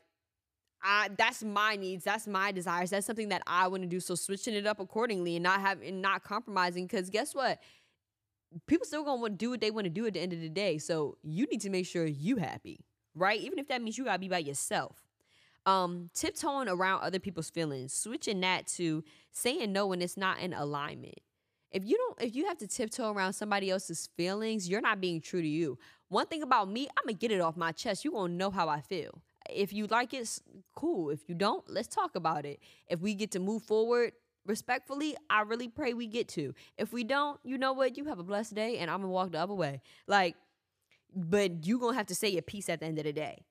I 0.82 1.10
that's 1.18 1.42
my 1.42 1.76
needs, 1.76 2.04
that's 2.04 2.26
my 2.26 2.52
desires, 2.52 2.90
that's 2.90 3.06
something 3.06 3.28
that 3.28 3.42
I 3.46 3.68
want 3.68 3.82
to 3.82 3.88
do. 3.88 4.00
So 4.00 4.14
switching 4.14 4.54
it 4.54 4.66
up 4.66 4.80
accordingly 4.80 5.36
and 5.36 5.42
not 5.42 5.60
having 5.60 6.00
not 6.00 6.24
compromising. 6.24 6.88
Cause 6.88 7.10
guess 7.10 7.34
what? 7.34 7.60
People 8.66 8.86
still 8.86 9.04
gonna 9.04 9.20
want 9.20 9.34
to 9.34 9.44
do 9.44 9.50
what 9.50 9.60
they 9.60 9.70
want 9.70 9.84
to 9.84 9.90
do 9.90 10.06
at 10.06 10.14
the 10.14 10.20
end 10.20 10.32
of 10.32 10.40
the 10.40 10.48
day. 10.48 10.78
So 10.78 11.16
you 11.22 11.46
need 11.46 11.60
to 11.62 11.70
make 11.70 11.86
sure 11.86 12.06
you 12.06 12.36
happy, 12.36 12.84
right? 13.14 13.40
Even 13.40 13.58
if 13.58 13.68
that 13.68 13.82
means 13.82 13.98
you 13.98 14.04
gotta 14.04 14.18
be 14.18 14.28
by 14.28 14.38
yourself. 14.38 14.96
Um, 15.66 16.10
tiptoeing 16.14 16.68
around 16.68 17.02
other 17.02 17.18
people's 17.18 17.50
feelings, 17.50 17.92
switching 17.92 18.40
that 18.40 18.66
to 18.68 19.04
saying 19.30 19.72
no 19.72 19.86
when 19.86 20.00
it's 20.02 20.16
not 20.16 20.40
in 20.40 20.52
alignment. 20.52 21.20
If 21.70 21.84
you 21.84 21.96
don't, 21.96 22.28
if 22.28 22.34
you 22.34 22.46
have 22.46 22.58
to 22.58 22.66
tiptoe 22.66 23.12
around 23.12 23.34
somebody 23.34 23.70
else's 23.70 24.08
feelings, 24.16 24.68
you're 24.68 24.80
not 24.80 25.00
being 25.00 25.20
true 25.20 25.42
to 25.42 25.48
you. 25.48 25.78
One 26.08 26.26
thing 26.26 26.42
about 26.42 26.68
me, 26.68 26.88
I'm 26.96 27.04
gonna 27.04 27.12
get 27.12 27.30
it 27.30 27.40
off 27.40 27.56
my 27.56 27.72
chest. 27.72 28.04
You 28.04 28.12
gonna 28.12 28.32
know 28.32 28.50
how 28.50 28.68
I 28.68 28.80
feel. 28.80 29.22
If 29.48 29.72
you 29.72 29.86
like 29.86 30.12
it, 30.12 30.40
cool. 30.74 31.10
If 31.10 31.28
you 31.28 31.34
don't, 31.34 31.68
let's 31.68 31.88
talk 31.88 32.16
about 32.16 32.44
it. 32.44 32.60
If 32.88 33.00
we 33.00 33.14
get 33.14 33.30
to 33.32 33.38
move 33.38 33.62
forward, 33.62 34.12
respectfully, 34.50 35.16
I 35.30 35.42
really 35.42 35.68
pray 35.68 35.94
we 35.94 36.06
get 36.06 36.28
to. 36.30 36.54
If 36.76 36.92
we 36.92 37.04
don't, 37.04 37.40
you 37.44 37.56
know 37.56 37.72
what? 37.72 37.96
You 37.96 38.04
have 38.04 38.18
a 38.18 38.22
blessed 38.22 38.54
day 38.54 38.78
and 38.78 38.90
I'm 38.90 39.00
gonna 39.00 39.12
walk 39.12 39.32
the 39.32 39.38
other 39.38 39.54
way. 39.54 39.80
Like, 40.06 40.34
but 41.14 41.66
you 41.66 41.78
gonna 41.78 41.96
have 41.96 42.06
to 42.06 42.14
say 42.14 42.28
your 42.28 42.42
piece 42.42 42.68
at 42.68 42.80
the 42.80 42.86
end 42.86 42.98
of 42.98 43.04
the 43.04 43.12
day. 43.12 43.44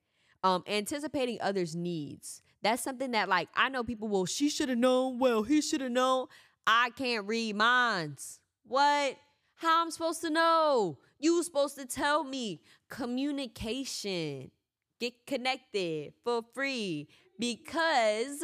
Um, 0.44 0.62
anticipating 0.66 1.38
others' 1.40 1.74
needs. 1.74 2.42
That's 2.62 2.82
something 2.82 3.10
that 3.10 3.28
like 3.28 3.48
I 3.54 3.68
know 3.68 3.82
people 3.82 4.08
will, 4.08 4.26
she 4.26 4.48
should 4.48 4.68
have 4.68 4.78
known, 4.78 5.18
well, 5.18 5.42
he 5.42 5.60
should 5.60 5.80
have 5.80 5.90
known. 5.90 6.26
I 6.66 6.90
can't 6.96 7.26
read 7.26 7.56
minds. 7.56 8.38
What? 8.66 9.16
How 9.56 9.82
I'm 9.82 9.90
supposed 9.90 10.20
to 10.22 10.30
know? 10.30 10.98
You 11.18 11.42
supposed 11.42 11.76
to 11.76 11.86
tell 11.86 12.24
me. 12.24 12.60
Communication. 12.88 14.50
Get 14.98 15.26
connected 15.26 16.12
for 16.24 16.42
free 16.54 17.08
because 17.38 18.42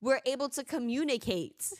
we're 0.00 0.20
able 0.26 0.48
to 0.50 0.64
communicate. 0.64 1.72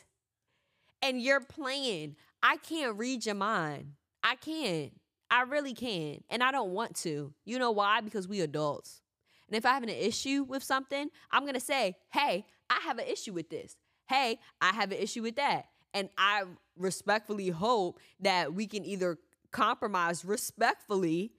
And 1.01 1.21
you're 1.21 1.41
playing. 1.41 2.15
I 2.41 2.57
can't 2.57 2.97
read 2.97 3.25
your 3.25 3.35
mind. 3.35 3.93
I 4.23 4.35
can't. 4.35 4.91
I 5.29 5.41
really 5.43 5.73
can. 5.73 6.23
And 6.29 6.43
I 6.43 6.51
don't 6.51 6.71
want 6.71 6.95
to. 6.97 7.33
You 7.45 7.59
know 7.59 7.71
why? 7.71 8.01
Because 8.01 8.27
we 8.27 8.41
adults. 8.41 9.01
And 9.47 9.55
if 9.55 9.65
I 9.65 9.73
have 9.73 9.83
an 9.83 9.89
issue 9.89 10.43
with 10.43 10.63
something, 10.63 11.09
I'm 11.31 11.43
going 11.43 11.53
to 11.53 11.59
say, 11.59 11.95
hey, 12.11 12.45
I 12.69 12.79
have 12.83 12.97
an 12.97 13.05
issue 13.07 13.33
with 13.33 13.49
this. 13.49 13.75
Hey, 14.07 14.39
I 14.61 14.71
have 14.73 14.91
an 14.91 14.97
issue 14.97 15.21
with 15.21 15.35
that. 15.35 15.65
And 15.93 16.09
I 16.17 16.43
respectfully 16.77 17.49
hope 17.49 17.99
that 18.19 18.53
we 18.53 18.67
can 18.67 18.85
either 18.85 19.17
compromise 19.51 20.25
respectfully 20.25 21.31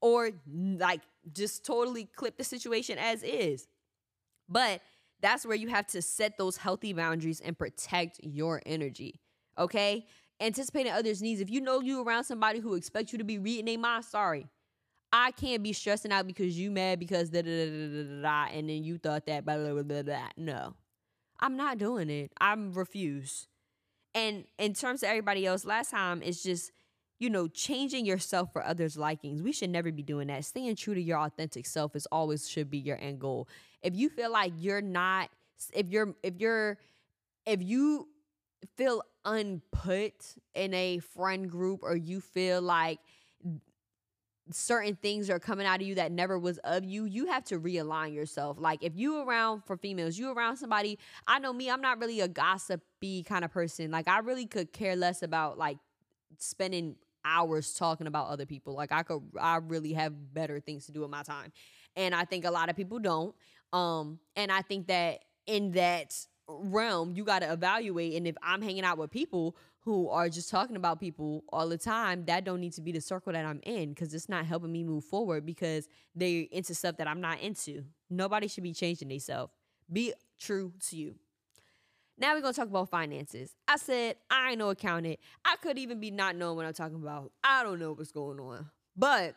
or 0.00 0.30
like 0.46 1.00
just 1.32 1.64
totally 1.64 2.04
clip 2.04 2.36
the 2.38 2.44
situation 2.44 2.98
as 2.98 3.22
is. 3.22 3.66
But 4.48 4.80
that's 5.20 5.44
where 5.44 5.56
you 5.56 5.68
have 5.68 5.86
to 5.88 6.02
set 6.02 6.38
those 6.38 6.56
healthy 6.56 6.92
boundaries 6.92 7.40
and 7.40 7.58
protect 7.58 8.20
your 8.22 8.62
energy. 8.66 9.20
Okay? 9.58 10.06
Anticipating 10.40 10.92
others' 10.92 11.20
needs. 11.20 11.40
If 11.40 11.50
you 11.50 11.60
know 11.60 11.80
you 11.80 12.02
around 12.02 12.24
somebody 12.24 12.60
who 12.60 12.74
expects 12.74 13.12
you 13.12 13.18
to 13.18 13.24
be 13.24 13.38
reading 13.38 13.64
their 13.64 13.78
mind, 13.78 14.04
sorry. 14.04 14.46
I 15.12 15.30
can't 15.32 15.62
be 15.62 15.72
stressing 15.72 16.12
out 16.12 16.26
because 16.26 16.58
you 16.58 16.70
mad 16.70 17.00
because 17.00 17.30
da 17.30 17.40
da 17.42 17.50
da 17.50 17.70
da 17.70 18.02
da 18.02 18.22
da 18.22 18.52
and 18.52 18.68
then 18.68 18.84
you 18.84 18.98
thought 18.98 19.26
that 19.26 19.44
blah 19.44 19.56
blah 19.56 19.72
blah 19.72 19.82
blah. 19.82 20.02
blah. 20.02 20.28
No. 20.36 20.74
I'm 21.40 21.56
not 21.56 21.78
doing 21.78 22.10
it. 22.10 22.32
I'm 22.40 22.72
refuse. 22.72 23.46
And 24.14 24.44
in 24.58 24.74
terms 24.74 25.02
of 25.02 25.08
everybody 25.08 25.46
else, 25.46 25.64
last 25.64 25.90
time 25.90 26.22
it's 26.22 26.42
just 26.42 26.72
you 27.18 27.30
know, 27.30 27.48
changing 27.48 28.06
yourself 28.06 28.52
for 28.52 28.64
others' 28.64 28.96
likings. 28.96 29.42
We 29.42 29.52
should 29.52 29.70
never 29.70 29.90
be 29.90 30.02
doing 30.02 30.28
that. 30.28 30.44
Staying 30.44 30.76
true 30.76 30.94
to 30.94 31.02
your 31.02 31.18
authentic 31.18 31.66
self 31.66 31.96
is 31.96 32.06
always 32.12 32.48
should 32.48 32.70
be 32.70 32.78
your 32.78 32.98
end 33.00 33.18
goal. 33.20 33.48
If 33.82 33.96
you 33.96 34.08
feel 34.08 34.30
like 34.30 34.52
you're 34.56 34.80
not, 34.80 35.30
if 35.72 35.88
you're, 35.88 36.14
if 36.22 36.34
you're, 36.38 36.78
if 37.44 37.62
you 37.62 38.08
feel 38.76 39.02
unput 39.24 40.12
in 40.54 40.74
a 40.74 40.98
friend 40.98 41.50
group 41.50 41.80
or 41.82 41.96
you 41.96 42.20
feel 42.20 42.62
like 42.62 43.00
certain 44.50 44.96
things 44.96 45.28
are 45.28 45.38
coming 45.38 45.66
out 45.66 45.80
of 45.80 45.86
you 45.86 45.96
that 45.96 46.12
never 46.12 46.38
was 46.38 46.58
of 46.58 46.84
you, 46.84 47.04
you 47.04 47.26
have 47.26 47.44
to 47.44 47.58
realign 47.58 48.14
yourself. 48.14 48.56
Like 48.58 48.82
if 48.82 48.96
you 48.96 49.22
around 49.22 49.64
for 49.64 49.76
females, 49.76 50.16
you 50.16 50.32
around 50.32 50.56
somebody, 50.56 50.98
I 51.26 51.38
know 51.38 51.52
me, 51.52 51.70
I'm 51.70 51.80
not 51.80 51.98
really 51.98 52.20
a 52.20 52.28
gossipy 52.28 53.22
kind 53.24 53.44
of 53.44 53.52
person. 53.52 53.90
Like 53.90 54.08
I 54.08 54.20
really 54.20 54.46
could 54.46 54.72
care 54.72 54.96
less 54.96 55.22
about 55.22 55.58
like 55.58 55.78
spending 56.38 56.96
hours 57.24 57.74
talking 57.74 58.06
about 58.06 58.28
other 58.28 58.46
people. 58.46 58.74
Like 58.74 58.92
I 58.92 59.02
could 59.02 59.22
I 59.40 59.56
really 59.56 59.92
have 59.92 60.34
better 60.34 60.60
things 60.60 60.86
to 60.86 60.92
do 60.92 61.00
with 61.00 61.10
my 61.10 61.22
time. 61.22 61.52
And 61.96 62.14
I 62.14 62.24
think 62.24 62.44
a 62.44 62.50
lot 62.50 62.68
of 62.68 62.76
people 62.76 62.98
don't. 62.98 63.34
Um 63.72 64.18
and 64.36 64.50
I 64.50 64.62
think 64.62 64.88
that 64.88 65.20
in 65.46 65.72
that 65.72 66.14
realm 66.48 67.12
you 67.12 67.24
got 67.24 67.40
to 67.40 67.52
evaluate 67.52 68.14
and 68.14 68.26
if 68.26 68.36
I'm 68.42 68.62
hanging 68.62 68.84
out 68.84 68.96
with 68.98 69.10
people 69.10 69.56
who 69.80 70.08
are 70.08 70.28
just 70.28 70.50
talking 70.50 70.76
about 70.76 71.00
people 71.00 71.44
all 71.50 71.68
the 71.68 71.78
time, 71.78 72.24
that 72.26 72.44
don't 72.44 72.60
need 72.60 72.72
to 72.74 72.82
be 72.82 72.92
the 72.92 73.00
circle 73.00 73.32
that 73.32 73.44
I'm 73.44 73.60
in 73.64 73.94
cuz 73.94 74.14
it's 74.14 74.28
not 74.28 74.46
helping 74.46 74.72
me 74.72 74.84
move 74.84 75.04
forward 75.04 75.46
because 75.46 75.88
they're 76.14 76.46
into 76.50 76.74
stuff 76.74 76.96
that 76.98 77.08
I'm 77.08 77.20
not 77.20 77.40
into. 77.40 77.84
Nobody 78.10 78.48
should 78.48 78.64
be 78.64 78.72
changing 78.72 79.08
themselves. 79.08 79.52
Be 79.90 80.12
true 80.38 80.72
to 80.88 80.96
you. 80.96 81.14
Now 82.18 82.34
we're 82.34 82.40
gonna 82.40 82.52
talk 82.52 82.68
about 82.68 82.90
finances. 82.90 83.54
I 83.68 83.76
said 83.76 84.16
I 84.30 84.50
ain't 84.50 84.58
no 84.58 84.70
accountant. 84.70 85.18
I 85.44 85.56
could 85.62 85.78
even 85.78 86.00
be 86.00 86.10
not 86.10 86.36
knowing 86.36 86.56
what 86.56 86.66
I'm 86.66 86.72
talking 86.72 87.00
about. 87.00 87.32
I 87.44 87.62
don't 87.62 87.78
know 87.78 87.92
what's 87.92 88.12
going 88.12 88.40
on. 88.40 88.66
But 88.96 89.36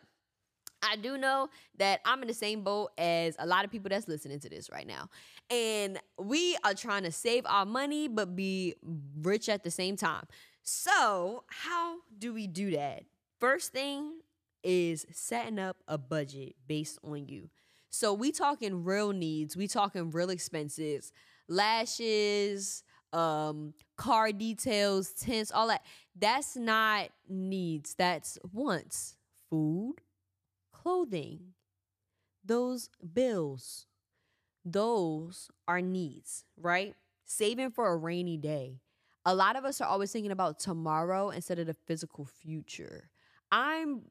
I 0.82 0.96
do 0.96 1.16
know 1.16 1.48
that 1.78 2.00
I'm 2.04 2.22
in 2.22 2.28
the 2.28 2.34
same 2.34 2.62
boat 2.62 2.90
as 2.98 3.36
a 3.38 3.46
lot 3.46 3.64
of 3.64 3.70
people 3.70 3.88
that's 3.88 4.08
listening 4.08 4.40
to 4.40 4.48
this 4.48 4.68
right 4.70 4.86
now. 4.86 5.08
And 5.48 6.00
we 6.18 6.56
are 6.64 6.74
trying 6.74 7.04
to 7.04 7.12
save 7.12 7.46
our 7.46 7.64
money 7.64 8.08
but 8.08 8.34
be 8.34 8.74
rich 9.20 9.48
at 9.48 9.62
the 9.62 9.70
same 9.70 9.96
time. 9.96 10.24
So, 10.64 11.44
how 11.48 11.98
do 12.18 12.34
we 12.34 12.46
do 12.46 12.72
that? 12.72 13.04
First 13.38 13.72
thing 13.72 14.20
is 14.62 15.06
setting 15.12 15.58
up 15.58 15.76
a 15.86 15.98
budget 15.98 16.54
based 16.66 16.98
on 17.04 17.28
you. 17.28 17.48
So, 17.90 18.12
we 18.12 18.32
talking 18.32 18.84
real 18.84 19.12
needs, 19.12 19.56
we 19.56 19.68
talking 19.68 20.10
real 20.10 20.30
expenses 20.30 21.12
lashes, 21.48 22.82
um, 23.12 23.74
car 23.96 24.32
details, 24.32 25.12
tints, 25.12 25.52
all 25.52 25.68
that. 25.68 25.82
That's 26.18 26.56
not 26.56 27.10
needs. 27.28 27.94
That's 27.94 28.38
wants. 28.52 29.16
Food, 29.50 29.96
clothing, 30.72 31.52
those 32.44 32.88
bills, 33.12 33.86
those 34.64 35.50
are 35.68 35.80
needs, 35.80 36.44
right? 36.56 36.94
Saving 37.24 37.70
for 37.70 37.92
a 37.92 37.96
rainy 37.96 38.36
day. 38.36 38.80
A 39.24 39.34
lot 39.34 39.56
of 39.56 39.64
us 39.64 39.80
are 39.80 39.88
always 39.88 40.10
thinking 40.10 40.32
about 40.32 40.58
tomorrow 40.58 41.30
instead 41.30 41.58
of 41.58 41.66
the 41.66 41.74
physical 41.74 42.24
future. 42.24 43.10
I'm 43.52 44.02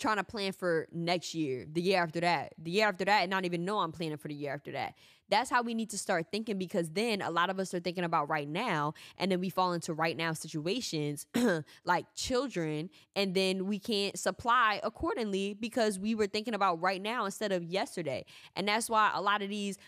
trying 0.00 0.16
to 0.16 0.24
plan 0.24 0.52
for 0.52 0.88
next 0.90 1.34
year, 1.34 1.66
the 1.70 1.80
year 1.80 2.02
after 2.02 2.20
that, 2.20 2.54
the 2.58 2.70
year 2.70 2.88
after 2.88 3.04
that, 3.04 3.20
and 3.20 3.30
not 3.30 3.44
even 3.44 3.64
know 3.64 3.78
I'm 3.78 3.92
planning 3.92 4.16
for 4.16 4.28
the 4.28 4.34
year 4.34 4.52
after 4.52 4.72
that. 4.72 4.94
That's 5.28 5.50
how 5.50 5.62
we 5.62 5.74
need 5.74 5.90
to 5.90 5.98
start 5.98 6.26
thinking 6.32 6.58
because 6.58 6.90
then 6.90 7.22
a 7.22 7.30
lot 7.30 7.50
of 7.50 7.60
us 7.60 7.72
are 7.72 7.78
thinking 7.78 8.02
about 8.02 8.28
right 8.28 8.48
now, 8.48 8.94
and 9.18 9.30
then 9.30 9.38
we 9.40 9.50
fall 9.50 9.72
into 9.74 9.92
right 9.94 10.16
now 10.16 10.32
situations 10.32 11.26
like 11.84 12.06
children, 12.16 12.90
and 13.14 13.34
then 13.34 13.66
we 13.66 13.78
can't 13.78 14.18
supply 14.18 14.80
accordingly 14.82 15.54
because 15.54 15.98
we 15.98 16.14
were 16.14 16.26
thinking 16.26 16.54
about 16.54 16.80
right 16.80 17.00
now 17.00 17.26
instead 17.26 17.52
of 17.52 17.62
yesterday. 17.62 18.24
And 18.56 18.66
that's 18.66 18.90
why 18.90 19.12
a 19.14 19.20
lot 19.20 19.42
of 19.42 19.50
these 19.50 19.78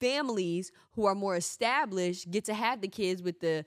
families 0.00 0.70
who 0.92 1.06
are 1.06 1.14
more 1.14 1.36
established 1.36 2.30
get 2.30 2.44
to 2.44 2.54
have 2.54 2.80
the 2.80 2.88
kids 2.88 3.22
with 3.22 3.40
the 3.40 3.64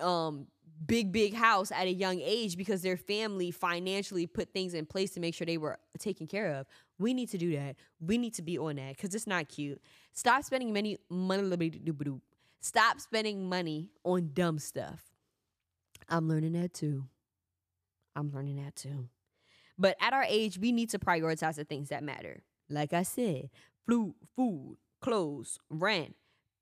um 0.00 0.46
big 0.86 1.12
big 1.12 1.34
house 1.34 1.70
at 1.70 1.86
a 1.86 1.92
young 1.92 2.20
age 2.20 2.56
because 2.56 2.82
their 2.82 2.96
family 2.96 3.50
financially 3.50 4.26
put 4.26 4.52
things 4.52 4.74
in 4.74 4.86
place 4.86 5.10
to 5.12 5.20
make 5.20 5.34
sure 5.34 5.46
they 5.46 5.58
were 5.58 5.78
taken 5.98 6.26
care 6.26 6.54
of. 6.54 6.66
We 6.98 7.14
need 7.14 7.28
to 7.30 7.38
do 7.38 7.54
that. 7.56 7.76
We 8.00 8.18
need 8.18 8.34
to 8.34 8.42
be 8.42 8.58
on 8.58 8.76
that 8.76 8.96
because 8.96 9.14
it's 9.14 9.26
not 9.26 9.48
cute. 9.48 9.80
Stop 10.12 10.44
spending 10.44 10.72
money 10.72 10.98
money 11.08 12.20
stop 12.60 13.00
spending 13.00 13.48
money 13.48 13.90
on 14.04 14.30
dumb 14.32 14.58
stuff. 14.58 15.02
I'm 16.08 16.28
learning 16.28 16.52
that 16.52 16.74
too. 16.74 17.06
I'm 18.16 18.32
learning 18.32 18.56
that 18.64 18.76
too. 18.76 19.08
But 19.78 19.96
at 20.00 20.12
our 20.12 20.24
age 20.28 20.58
we 20.58 20.72
need 20.72 20.90
to 20.90 20.98
prioritize 20.98 21.56
the 21.56 21.64
things 21.64 21.88
that 21.90 22.02
matter. 22.02 22.42
Like 22.68 22.92
i 22.92 23.02
said 23.02 23.50
food 23.86 24.14
food 24.36 24.76
clothes 25.00 25.58
rent 25.68 26.14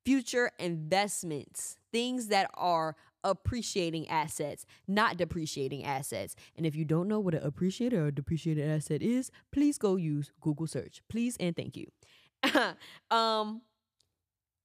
future 0.04 0.50
investments 0.58 1.76
things 1.92 2.28
that 2.28 2.50
are 2.54 2.96
appreciating 3.24 4.08
assets, 4.08 4.64
not 4.86 5.16
depreciating 5.16 5.84
assets. 5.84 6.36
And 6.56 6.64
if 6.64 6.74
you 6.74 6.84
don't 6.84 7.08
know 7.08 7.20
what 7.20 7.34
an 7.34 7.42
appreciated 7.42 7.98
or 7.98 8.10
depreciated 8.10 8.68
asset 8.68 9.02
is, 9.02 9.30
please 9.52 9.78
go 9.78 9.96
use 9.96 10.32
Google 10.40 10.66
search. 10.66 11.02
Please 11.08 11.36
and 11.38 11.56
thank 11.56 11.76
you. 11.76 11.86
um 13.10 13.62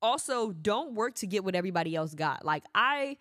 also 0.01 0.51
don't 0.51 0.93
work 0.93 1.15
to 1.15 1.25
get 1.25 1.43
what 1.43 1.55
everybody 1.55 1.95
else 1.95 2.13
got. 2.13 2.45
Like 2.45 2.63
I 2.75 3.17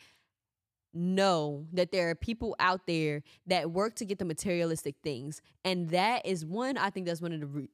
know 0.95 1.67
that 1.73 1.91
there 1.91 2.11
are 2.11 2.15
people 2.15 2.55
out 2.59 2.87
there 2.87 3.23
that 3.47 3.71
work 3.71 3.95
to 3.95 4.05
get 4.05 4.19
the 4.19 4.25
materialistic 4.25 4.95
things 5.03 5.41
and 5.65 5.89
that 5.89 6.25
is 6.27 6.45
one 6.45 6.77
i 6.77 6.91
think 6.91 7.07
that's 7.07 7.23
one 7.23 7.33
of 7.33 7.41
the 7.41 7.69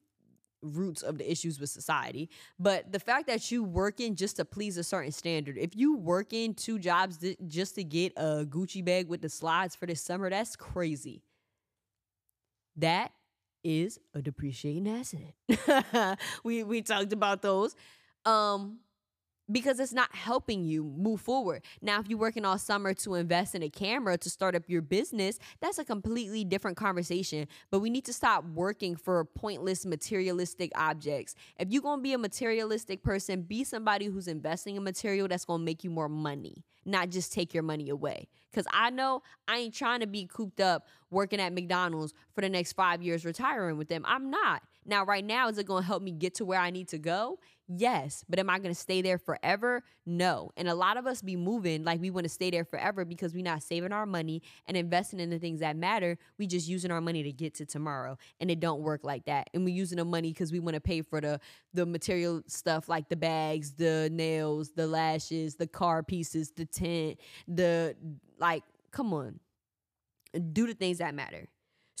roots 0.61 1.01
of 1.01 1.17
the 1.17 1.31
issues 1.31 1.59
with 1.59 1.69
society. 1.69 2.29
But 2.59 2.91
the 2.91 2.99
fact 2.99 3.27
that 3.27 3.51
you 3.51 3.63
working 3.63 4.15
just 4.15 4.37
to 4.37 4.45
please 4.45 4.77
a 4.77 4.83
certain 4.83 5.11
standard, 5.11 5.57
if 5.57 5.75
you 5.75 5.97
working 5.97 6.53
two 6.53 6.79
jobs 6.79 7.17
th- 7.17 7.37
just 7.47 7.75
to 7.75 7.83
get 7.83 8.13
a 8.17 8.45
Gucci 8.45 8.83
bag 8.83 9.07
with 9.07 9.21
the 9.21 9.29
slides 9.29 9.75
for 9.75 9.85
this 9.85 10.01
summer, 10.01 10.29
that's 10.29 10.55
crazy. 10.55 11.23
That 12.75 13.11
is 13.63 13.99
a 14.13 14.21
depreciating 14.21 14.87
asset. 14.87 16.19
we 16.43 16.63
we 16.63 16.81
talked 16.81 17.13
about 17.13 17.41
those. 17.41 17.75
Um 18.25 18.79
because 19.51 19.79
it's 19.79 19.93
not 19.93 20.13
helping 20.15 20.63
you 20.63 20.83
move 20.97 21.21
forward. 21.21 21.63
Now, 21.81 21.99
if 21.99 22.07
you're 22.07 22.19
working 22.19 22.45
all 22.45 22.57
summer 22.57 22.93
to 22.95 23.15
invest 23.15 23.55
in 23.55 23.63
a 23.63 23.69
camera 23.69 24.17
to 24.17 24.29
start 24.29 24.55
up 24.55 24.63
your 24.67 24.81
business, 24.81 25.39
that's 25.59 25.79
a 25.79 25.85
completely 25.85 26.43
different 26.43 26.77
conversation. 26.77 27.47
But 27.71 27.79
we 27.79 27.89
need 27.89 28.05
to 28.05 28.13
stop 28.13 28.45
working 28.45 28.95
for 28.95 29.25
pointless 29.25 29.85
materialistic 29.85 30.71
objects. 30.75 31.35
If 31.59 31.69
you're 31.71 31.81
to 31.99 32.03
be 32.03 32.13
a 32.13 32.17
materialistic 32.17 33.03
person, 33.03 33.41
be 33.41 33.63
somebody 33.63 34.05
who's 34.05 34.27
investing 34.27 34.75
in 34.75 34.83
material 34.83 35.27
that's 35.27 35.45
to 35.59 35.65
make 35.65 35.83
you 35.83 35.89
more 35.89 36.09
money, 36.09 36.63
not 36.85 37.09
just 37.09 37.33
take 37.33 37.53
your 37.53 37.63
money 37.63 37.89
away. 37.89 38.27
Because 38.51 38.65
I 38.71 38.89
know 38.89 39.21
I 39.47 39.57
ain't 39.57 39.75
trying 39.75 39.99
to 39.99 40.07
be 40.07 40.25
cooped 40.25 40.59
up 40.59 40.87
working 41.11 41.39
at 41.39 41.53
McDonald's 41.53 42.13
for 42.33 42.41
the 42.41 42.49
next 42.49 42.73
five 42.73 43.01
years 43.01 43.23
retiring 43.25 43.77
with 43.77 43.89
them. 43.89 44.03
I'm 44.07 44.31
not. 44.31 44.63
Now, 44.85 45.05
right 45.05 45.23
now, 45.23 45.49
is 45.49 45.57
it 45.57 45.67
to 45.83 45.85
help 45.87 46.01
me 46.01 46.11
get 46.11 46.35
to 46.35 46.45
where 46.45 46.59
I 46.59 46.71
need 46.71 46.87
to 46.89 46.97
go? 46.97 47.39
Yes, 47.71 48.25
but 48.27 48.39
am 48.39 48.49
I 48.49 48.57
going 48.57 48.73
to 48.73 48.79
stay 48.79 49.03
there 49.03 49.19
forever? 49.19 49.83
No. 50.03 50.49
And 50.57 50.67
a 50.67 50.73
lot 50.73 50.97
of 50.97 51.05
us 51.05 51.21
be 51.21 51.35
moving 51.35 51.83
like 51.83 52.01
we 52.01 52.09
want 52.09 52.23
to 52.25 52.29
stay 52.29 52.49
there 52.49 52.65
forever 52.65 53.05
because 53.05 53.35
we're 53.35 53.43
not 53.43 53.61
saving 53.61 53.91
our 53.91 54.07
money 54.07 54.41
and 54.65 54.75
investing 54.75 55.19
in 55.19 55.29
the 55.29 55.37
things 55.37 55.59
that 55.59 55.75
matter. 55.75 56.17
We 56.39 56.47
just 56.47 56.67
using 56.67 56.89
our 56.89 56.99
money 56.99 57.21
to 57.21 57.31
get 57.31 57.53
to 57.55 57.67
tomorrow, 57.67 58.17
and 58.39 58.49
it 58.49 58.59
don't 58.59 58.81
work 58.81 59.03
like 59.03 59.25
that. 59.25 59.51
And 59.53 59.65
we 59.65 59.71
using 59.71 59.99
the 59.99 60.05
money 60.05 60.33
because 60.33 60.51
we 60.51 60.59
want 60.59 60.73
to 60.75 60.81
pay 60.81 61.03
for 61.03 61.21
the 61.21 61.39
the 61.75 61.85
material 61.85 62.41
stuff 62.47 62.89
like 62.89 63.07
the 63.07 63.15
bags, 63.15 63.73
the 63.73 64.09
nails, 64.11 64.71
the 64.71 64.87
lashes, 64.87 65.55
the 65.55 65.67
car 65.67 66.01
pieces, 66.01 66.51
the 66.55 66.65
tent, 66.65 67.19
the 67.47 67.95
like. 68.39 68.63
Come 68.91 69.13
on, 69.13 69.39
do 70.53 70.65
the 70.65 70.73
things 70.73 70.97
that 70.97 71.13
matter. 71.13 71.47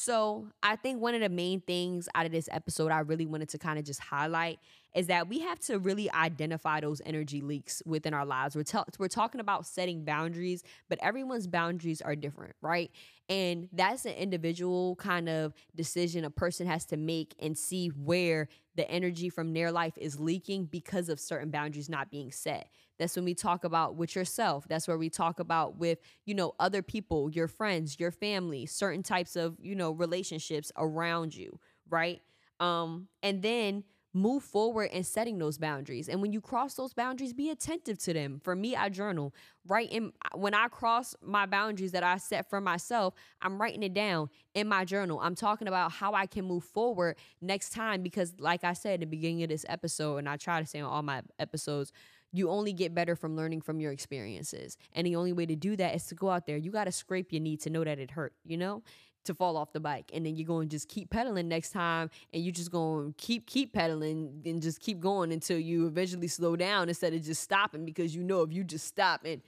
So, 0.01 0.47
I 0.63 0.77
think 0.77 1.01
one 1.01 1.13
of 1.13 1.19
the 1.19 1.27
main 1.27 1.59
things 1.59 2.07
out 2.15 2.25
of 2.25 2.31
this 2.31 2.47
episode 2.53 2.89
I 2.89 2.99
really 2.99 3.25
wanted 3.25 3.49
to 3.49 3.57
kind 3.57 3.77
of 3.77 3.83
just 3.83 3.99
highlight 3.99 4.59
is 4.95 5.07
that 5.07 5.27
we 5.27 5.39
have 5.39 5.59
to 5.59 5.77
really 5.77 6.09
identify 6.09 6.79
those 6.79 7.01
energy 7.05 7.41
leaks 7.41 7.83
within 7.85 8.13
our 8.13 8.25
lives. 8.25 8.55
We're, 8.55 8.63
t- 8.63 8.77
we're 8.97 9.09
talking 9.09 9.41
about 9.41 9.65
setting 9.65 10.05
boundaries, 10.05 10.63
but 10.87 10.99
everyone's 11.01 11.47
boundaries 11.47 12.01
are 12.01 12.15
different, 12.15 12.55
right? 12.61 12.91
And 13.27 13.67
that's 13.73 14.05
an 14.05 14.13
individual 14.13 14.95
kind 14.95 15.27
of 15.27 15.53
decision 15.75 16.23
a 16.23 16.29
person 16.29 16.65
has 16.65 16.85
to 16.85 16.97
make 16.97 17.35
and 17.37 17.57
see 17.57 17.89
where 17.89 18.47
the 18.75 18.89
energy 18.89 19.27
from 19.27 19.51
their 19.51 19.69
life 19.69 19.97
is 19.97 20.17
leaking 20.17 20.65
because 20.67 21.09
of 21.09 21.19
certain 21.19 21.51
boundaries 21.51 21.89
not 21.89 22.09
being 22.09 22.31
set. 22.31 22.69
That's 22.99 23.15
when 23.15 23.25
we 23.25 23.33
talk 23.33 23.63
about 23.63 23.95
with 23.95 24.15
yourself. 24.15 24.67
That's 24.67 24.87
where 24.87 24.97
we 24.97 25.09
talk 25.09 25.39
about 25.39 25.77
with, 25.77 25.99
you 26.25 26.35
know, 26.35 26.53
other 26.59 26.81
people, 26.81 27.29
your 27.31 27.47
friends, 27.47 27.99
your 27.99 28.11
family, 28.11 28.65
certain 28.65 29.01
types 29.01 29.35
of, 29.35 29.55
you 29.59 29.73
know, 29.73 29.91
relationships 29.91 30.71
around 30.77 31.35
you, 31.35 31.59
right? 31.89 32.21
Um, 32.59 33.07
and 33.23 33.41
then 33.41 33.85
move 34.13 34.43
forward 34.43 34.89
in 34.91 35.03
setting 35.03 35.37
those 35.37 35.57
boundaries. 35.57 36.09
And 36.09 36.21
when 36.21 36.33
you 36.33 36.41
cross 36.41 36.73
those 36.73 36.93
boundaries, 36.93 37.31
be 37.31 37.51
attentive 37.51 37.99
to 37.99 38.13
them. 38.13 38.41
For 38.43 38.55
me, 38.55 38.75
I 38.75 38.89
journal. 38.89 39.33
Right 39.67 39.89
in 39.91 40.13
when 40.33 40.55
I 40.55 40.67
cross 40.67 41.15
my 41.21 41.45
boundaries 41.45 41.91
that 41.91 42.01
I 42.01 42.17
set 42.17 42.49
for 42.49 42.59
myself, 42.59 43.13
I'm 43.41 43.61
writing 43.61 43.83
it 43.83 43.93
down 43.93 44.29
in 44.55 44.67
my 44.67 44.83
journal. 44.83 45.19
I'm 45.21 45.35
talking 45.35 45.67
about 45.67 45.91
how 45.91 46.13
I 46.13 46.25
can 46.25 46.45
move 46.45 46.63
forward 46.63 47.17
next 47.39 47.69
time 47.69 48.01
because 48.01 48.33
like 48.39 48.63
I 48.63 48.73
said 48.73 48.95
at 48.95 48.99
the 49.01 49.05
beginning 49.05 49.43
of 49.43 49.49
this 49.49 49.65
episode, 49.69 50.17
and 50.17 50.27
I 50.27 50.37
try 50.37 50.59
to 50.59 50.65
say 50.65 50.79
on 50.79 50.89
all 50.89 51.03
my 51.03 51.21
episodes, 51.37 51.91
you 52.31 52.49
only 52.49 52.73
get 52.73 52.93
better 52.93 53.15
from 53.15 53.35
learning 53.35 53.61
from 53.61 53.79
your 53.79 53.91
experiences. 53.91 54.77
And 54.93 55.07
the 55.07 55.15
only 55.15 55.33
way 55.33 55.45
to 55.45 55.55
do 55.55 55.75
that 55.75 55.95
is 55.95 56.05
to 56.07 56.15
go 56.15 56.29
out 56.29 56.45
there. 56.45 56.57
You 56.57 56.71
got 56.71 56.85
to 56.85 56.91
scrape 56.91 57.31
your 57.31 57.41
knee 57.41 57.57
to 57.57 57.69
know 57.69 57.83
that 57.83 57.99
it 57.99 58.11
hurt, 58.11 58.33
you 58.43 58.57
know? 58.57 58.83
To 59.25 59.35
fall 59.35 59.57
off 59.57 59.73
the 59.73 59.79
bike. 59.79 60.09
And 60.13 60.25
then 60.25 60.35
you're 60.35 60.47
going 60.47 60.69
to 60.69 60.75
just 60.75 60.87
keep 60.87 61.11
pedaling 61.11 61.47
next 61.47 61.71
time 61.71 62.09
and 62.33 62.43
you're 62.43 62.53
just 62.53 62.71
going 62.71 63.13
to 63.13 63.17
keep 63.17 63.45
keep 63.45 63.73
pedaling 63.73 64.41
and 64.43 64.61
just 64.61 64.79
keep 64.79 64.99
going 64.99 65.31
until 65.31 65.59
you 65.59 65.85
eventually 65.85 66.27
slow 66.27 66.55
down 66.55 66.89
instead 66.89 67.13
of 67.13 67.21
just 67.21 67.43
stopping 67.43 67.85
because 67.85 68.15
you 68.15 68.23
know 68.23 68.41
if 68.41 68.51
you 68.51 68.63
just 68.63 68.87
stop 68.87 69.25
and 69.25 69.41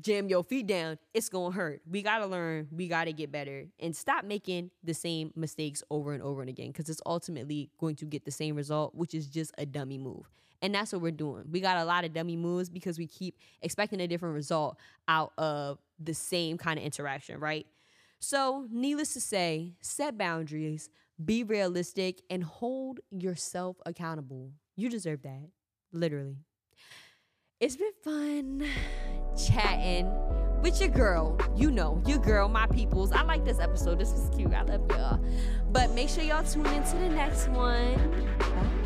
jam 0.00 0.28
your 0.28 0.42
feet 0.44 0.66
down, 0.66 0.98
it's 1.14 1.28
going 1.28 1.52
to 1.52 1.56
hurt. 1.56 1.82
We 1.90 2.02
got 2.02 2.18
to 2.18 2.26
learn, 2.26 2.68
we 2.70 2.88
got 2.88 3.04
to 3.04 3.12
get 3.12 3.30
better 3.30 3.66
and 3.78 3.94
stop 3.94 4.24
making 4.24 4.70
the 4.82 4.94
same 4.94 5.32
mistakes 5.36 5.82
over 5.90 6.12
and 6.12 6.22
over 6.22 6.40
and 6.40 6.50
again 6.50 6.68
because 6.68 6.88
it's 6.88 7.02
ultimately 7.06 7.70
going 7.78 7.96
to 7.96 8.04
get 8.04 8.24
the 8.24 8.30
same 8.30 8.56
result, 8.56 8.94
which 8.94 9.14
is 9.14 9.26
just 9.26 9.52
a 9.58 9.66
dummy 9.66 9.98
move. 9.98 10.28
And 10.62 10.74
that's 10.74 10.92
what 10.92 11.00
we're 11.00 11.10
doing. 11.10 11.44
We 11.50 11.60
got 11.60 11.78
a 11.78 11.84
lot 11.84 12.04
of 12.04 12.12
dummy 12.12 12.36
moves 12.36 12.68
because 12.68 12.98
we 12.98 13.06
keep 13.06 13.38
expecting 13.62 14.00
a 14.00 14.06
different 14.06 14.34
result 14.34 14.78
out 15.08 15.32
of 15.38 15.78
the 15.98 16.12
same 16.12 16.58
kind 16.58 16.78
of 16.78 16.84
interaction, 16.84 17.40
right? 17.40 17.66
So, 18.20 18.66
needless 18.70 19.14
to 19.14 19.20
say, 19.20 19.76
set 19.80 20.18
boundaries, 20.18 20.90
be 21.22 21.42
realistic, 21.42 22.20
and 22.28 22.44
hold 22.44 23.00
yourself 23.10 23.76
accountable. 23.86 24.52
You 24.76 24.90
deserve 24.90 25.22
that, 25.22 25.48
literally. 25.92 26.36
It's 27.60 27.76
been 27.76 27.92
fun 28.04 28.66
chatting 29.36 30.10
with 30.62 30.80
your 30.80 30.90
girl. 30.90 31.38
You 31.56 31.70
know, 31.70 32.02
your 32.06 32.18
girl, 32.18 32.48
my 32.48 32.66
peoples. 32.66 33.12
I 33.12 33.22
like 33.22 33.44
this 33.44 33.58
episode. 33.58 33.98
This 33.98 34.12
was 34.12 34.30
cute. 34.36 34.52
I 34.52 34.62
love 34.62 34.90
y'all. 34.90 35.20
But 35.70 35.92
make 35.92 36.08
sure 36.08 36.22
y'all 36.22 36.44
tune 36.44 36.66
into 36.66 36.96
the 36.96 37.08
next 37.08 37.48
one. 37.48 38.36
Bye. 38.38 38.79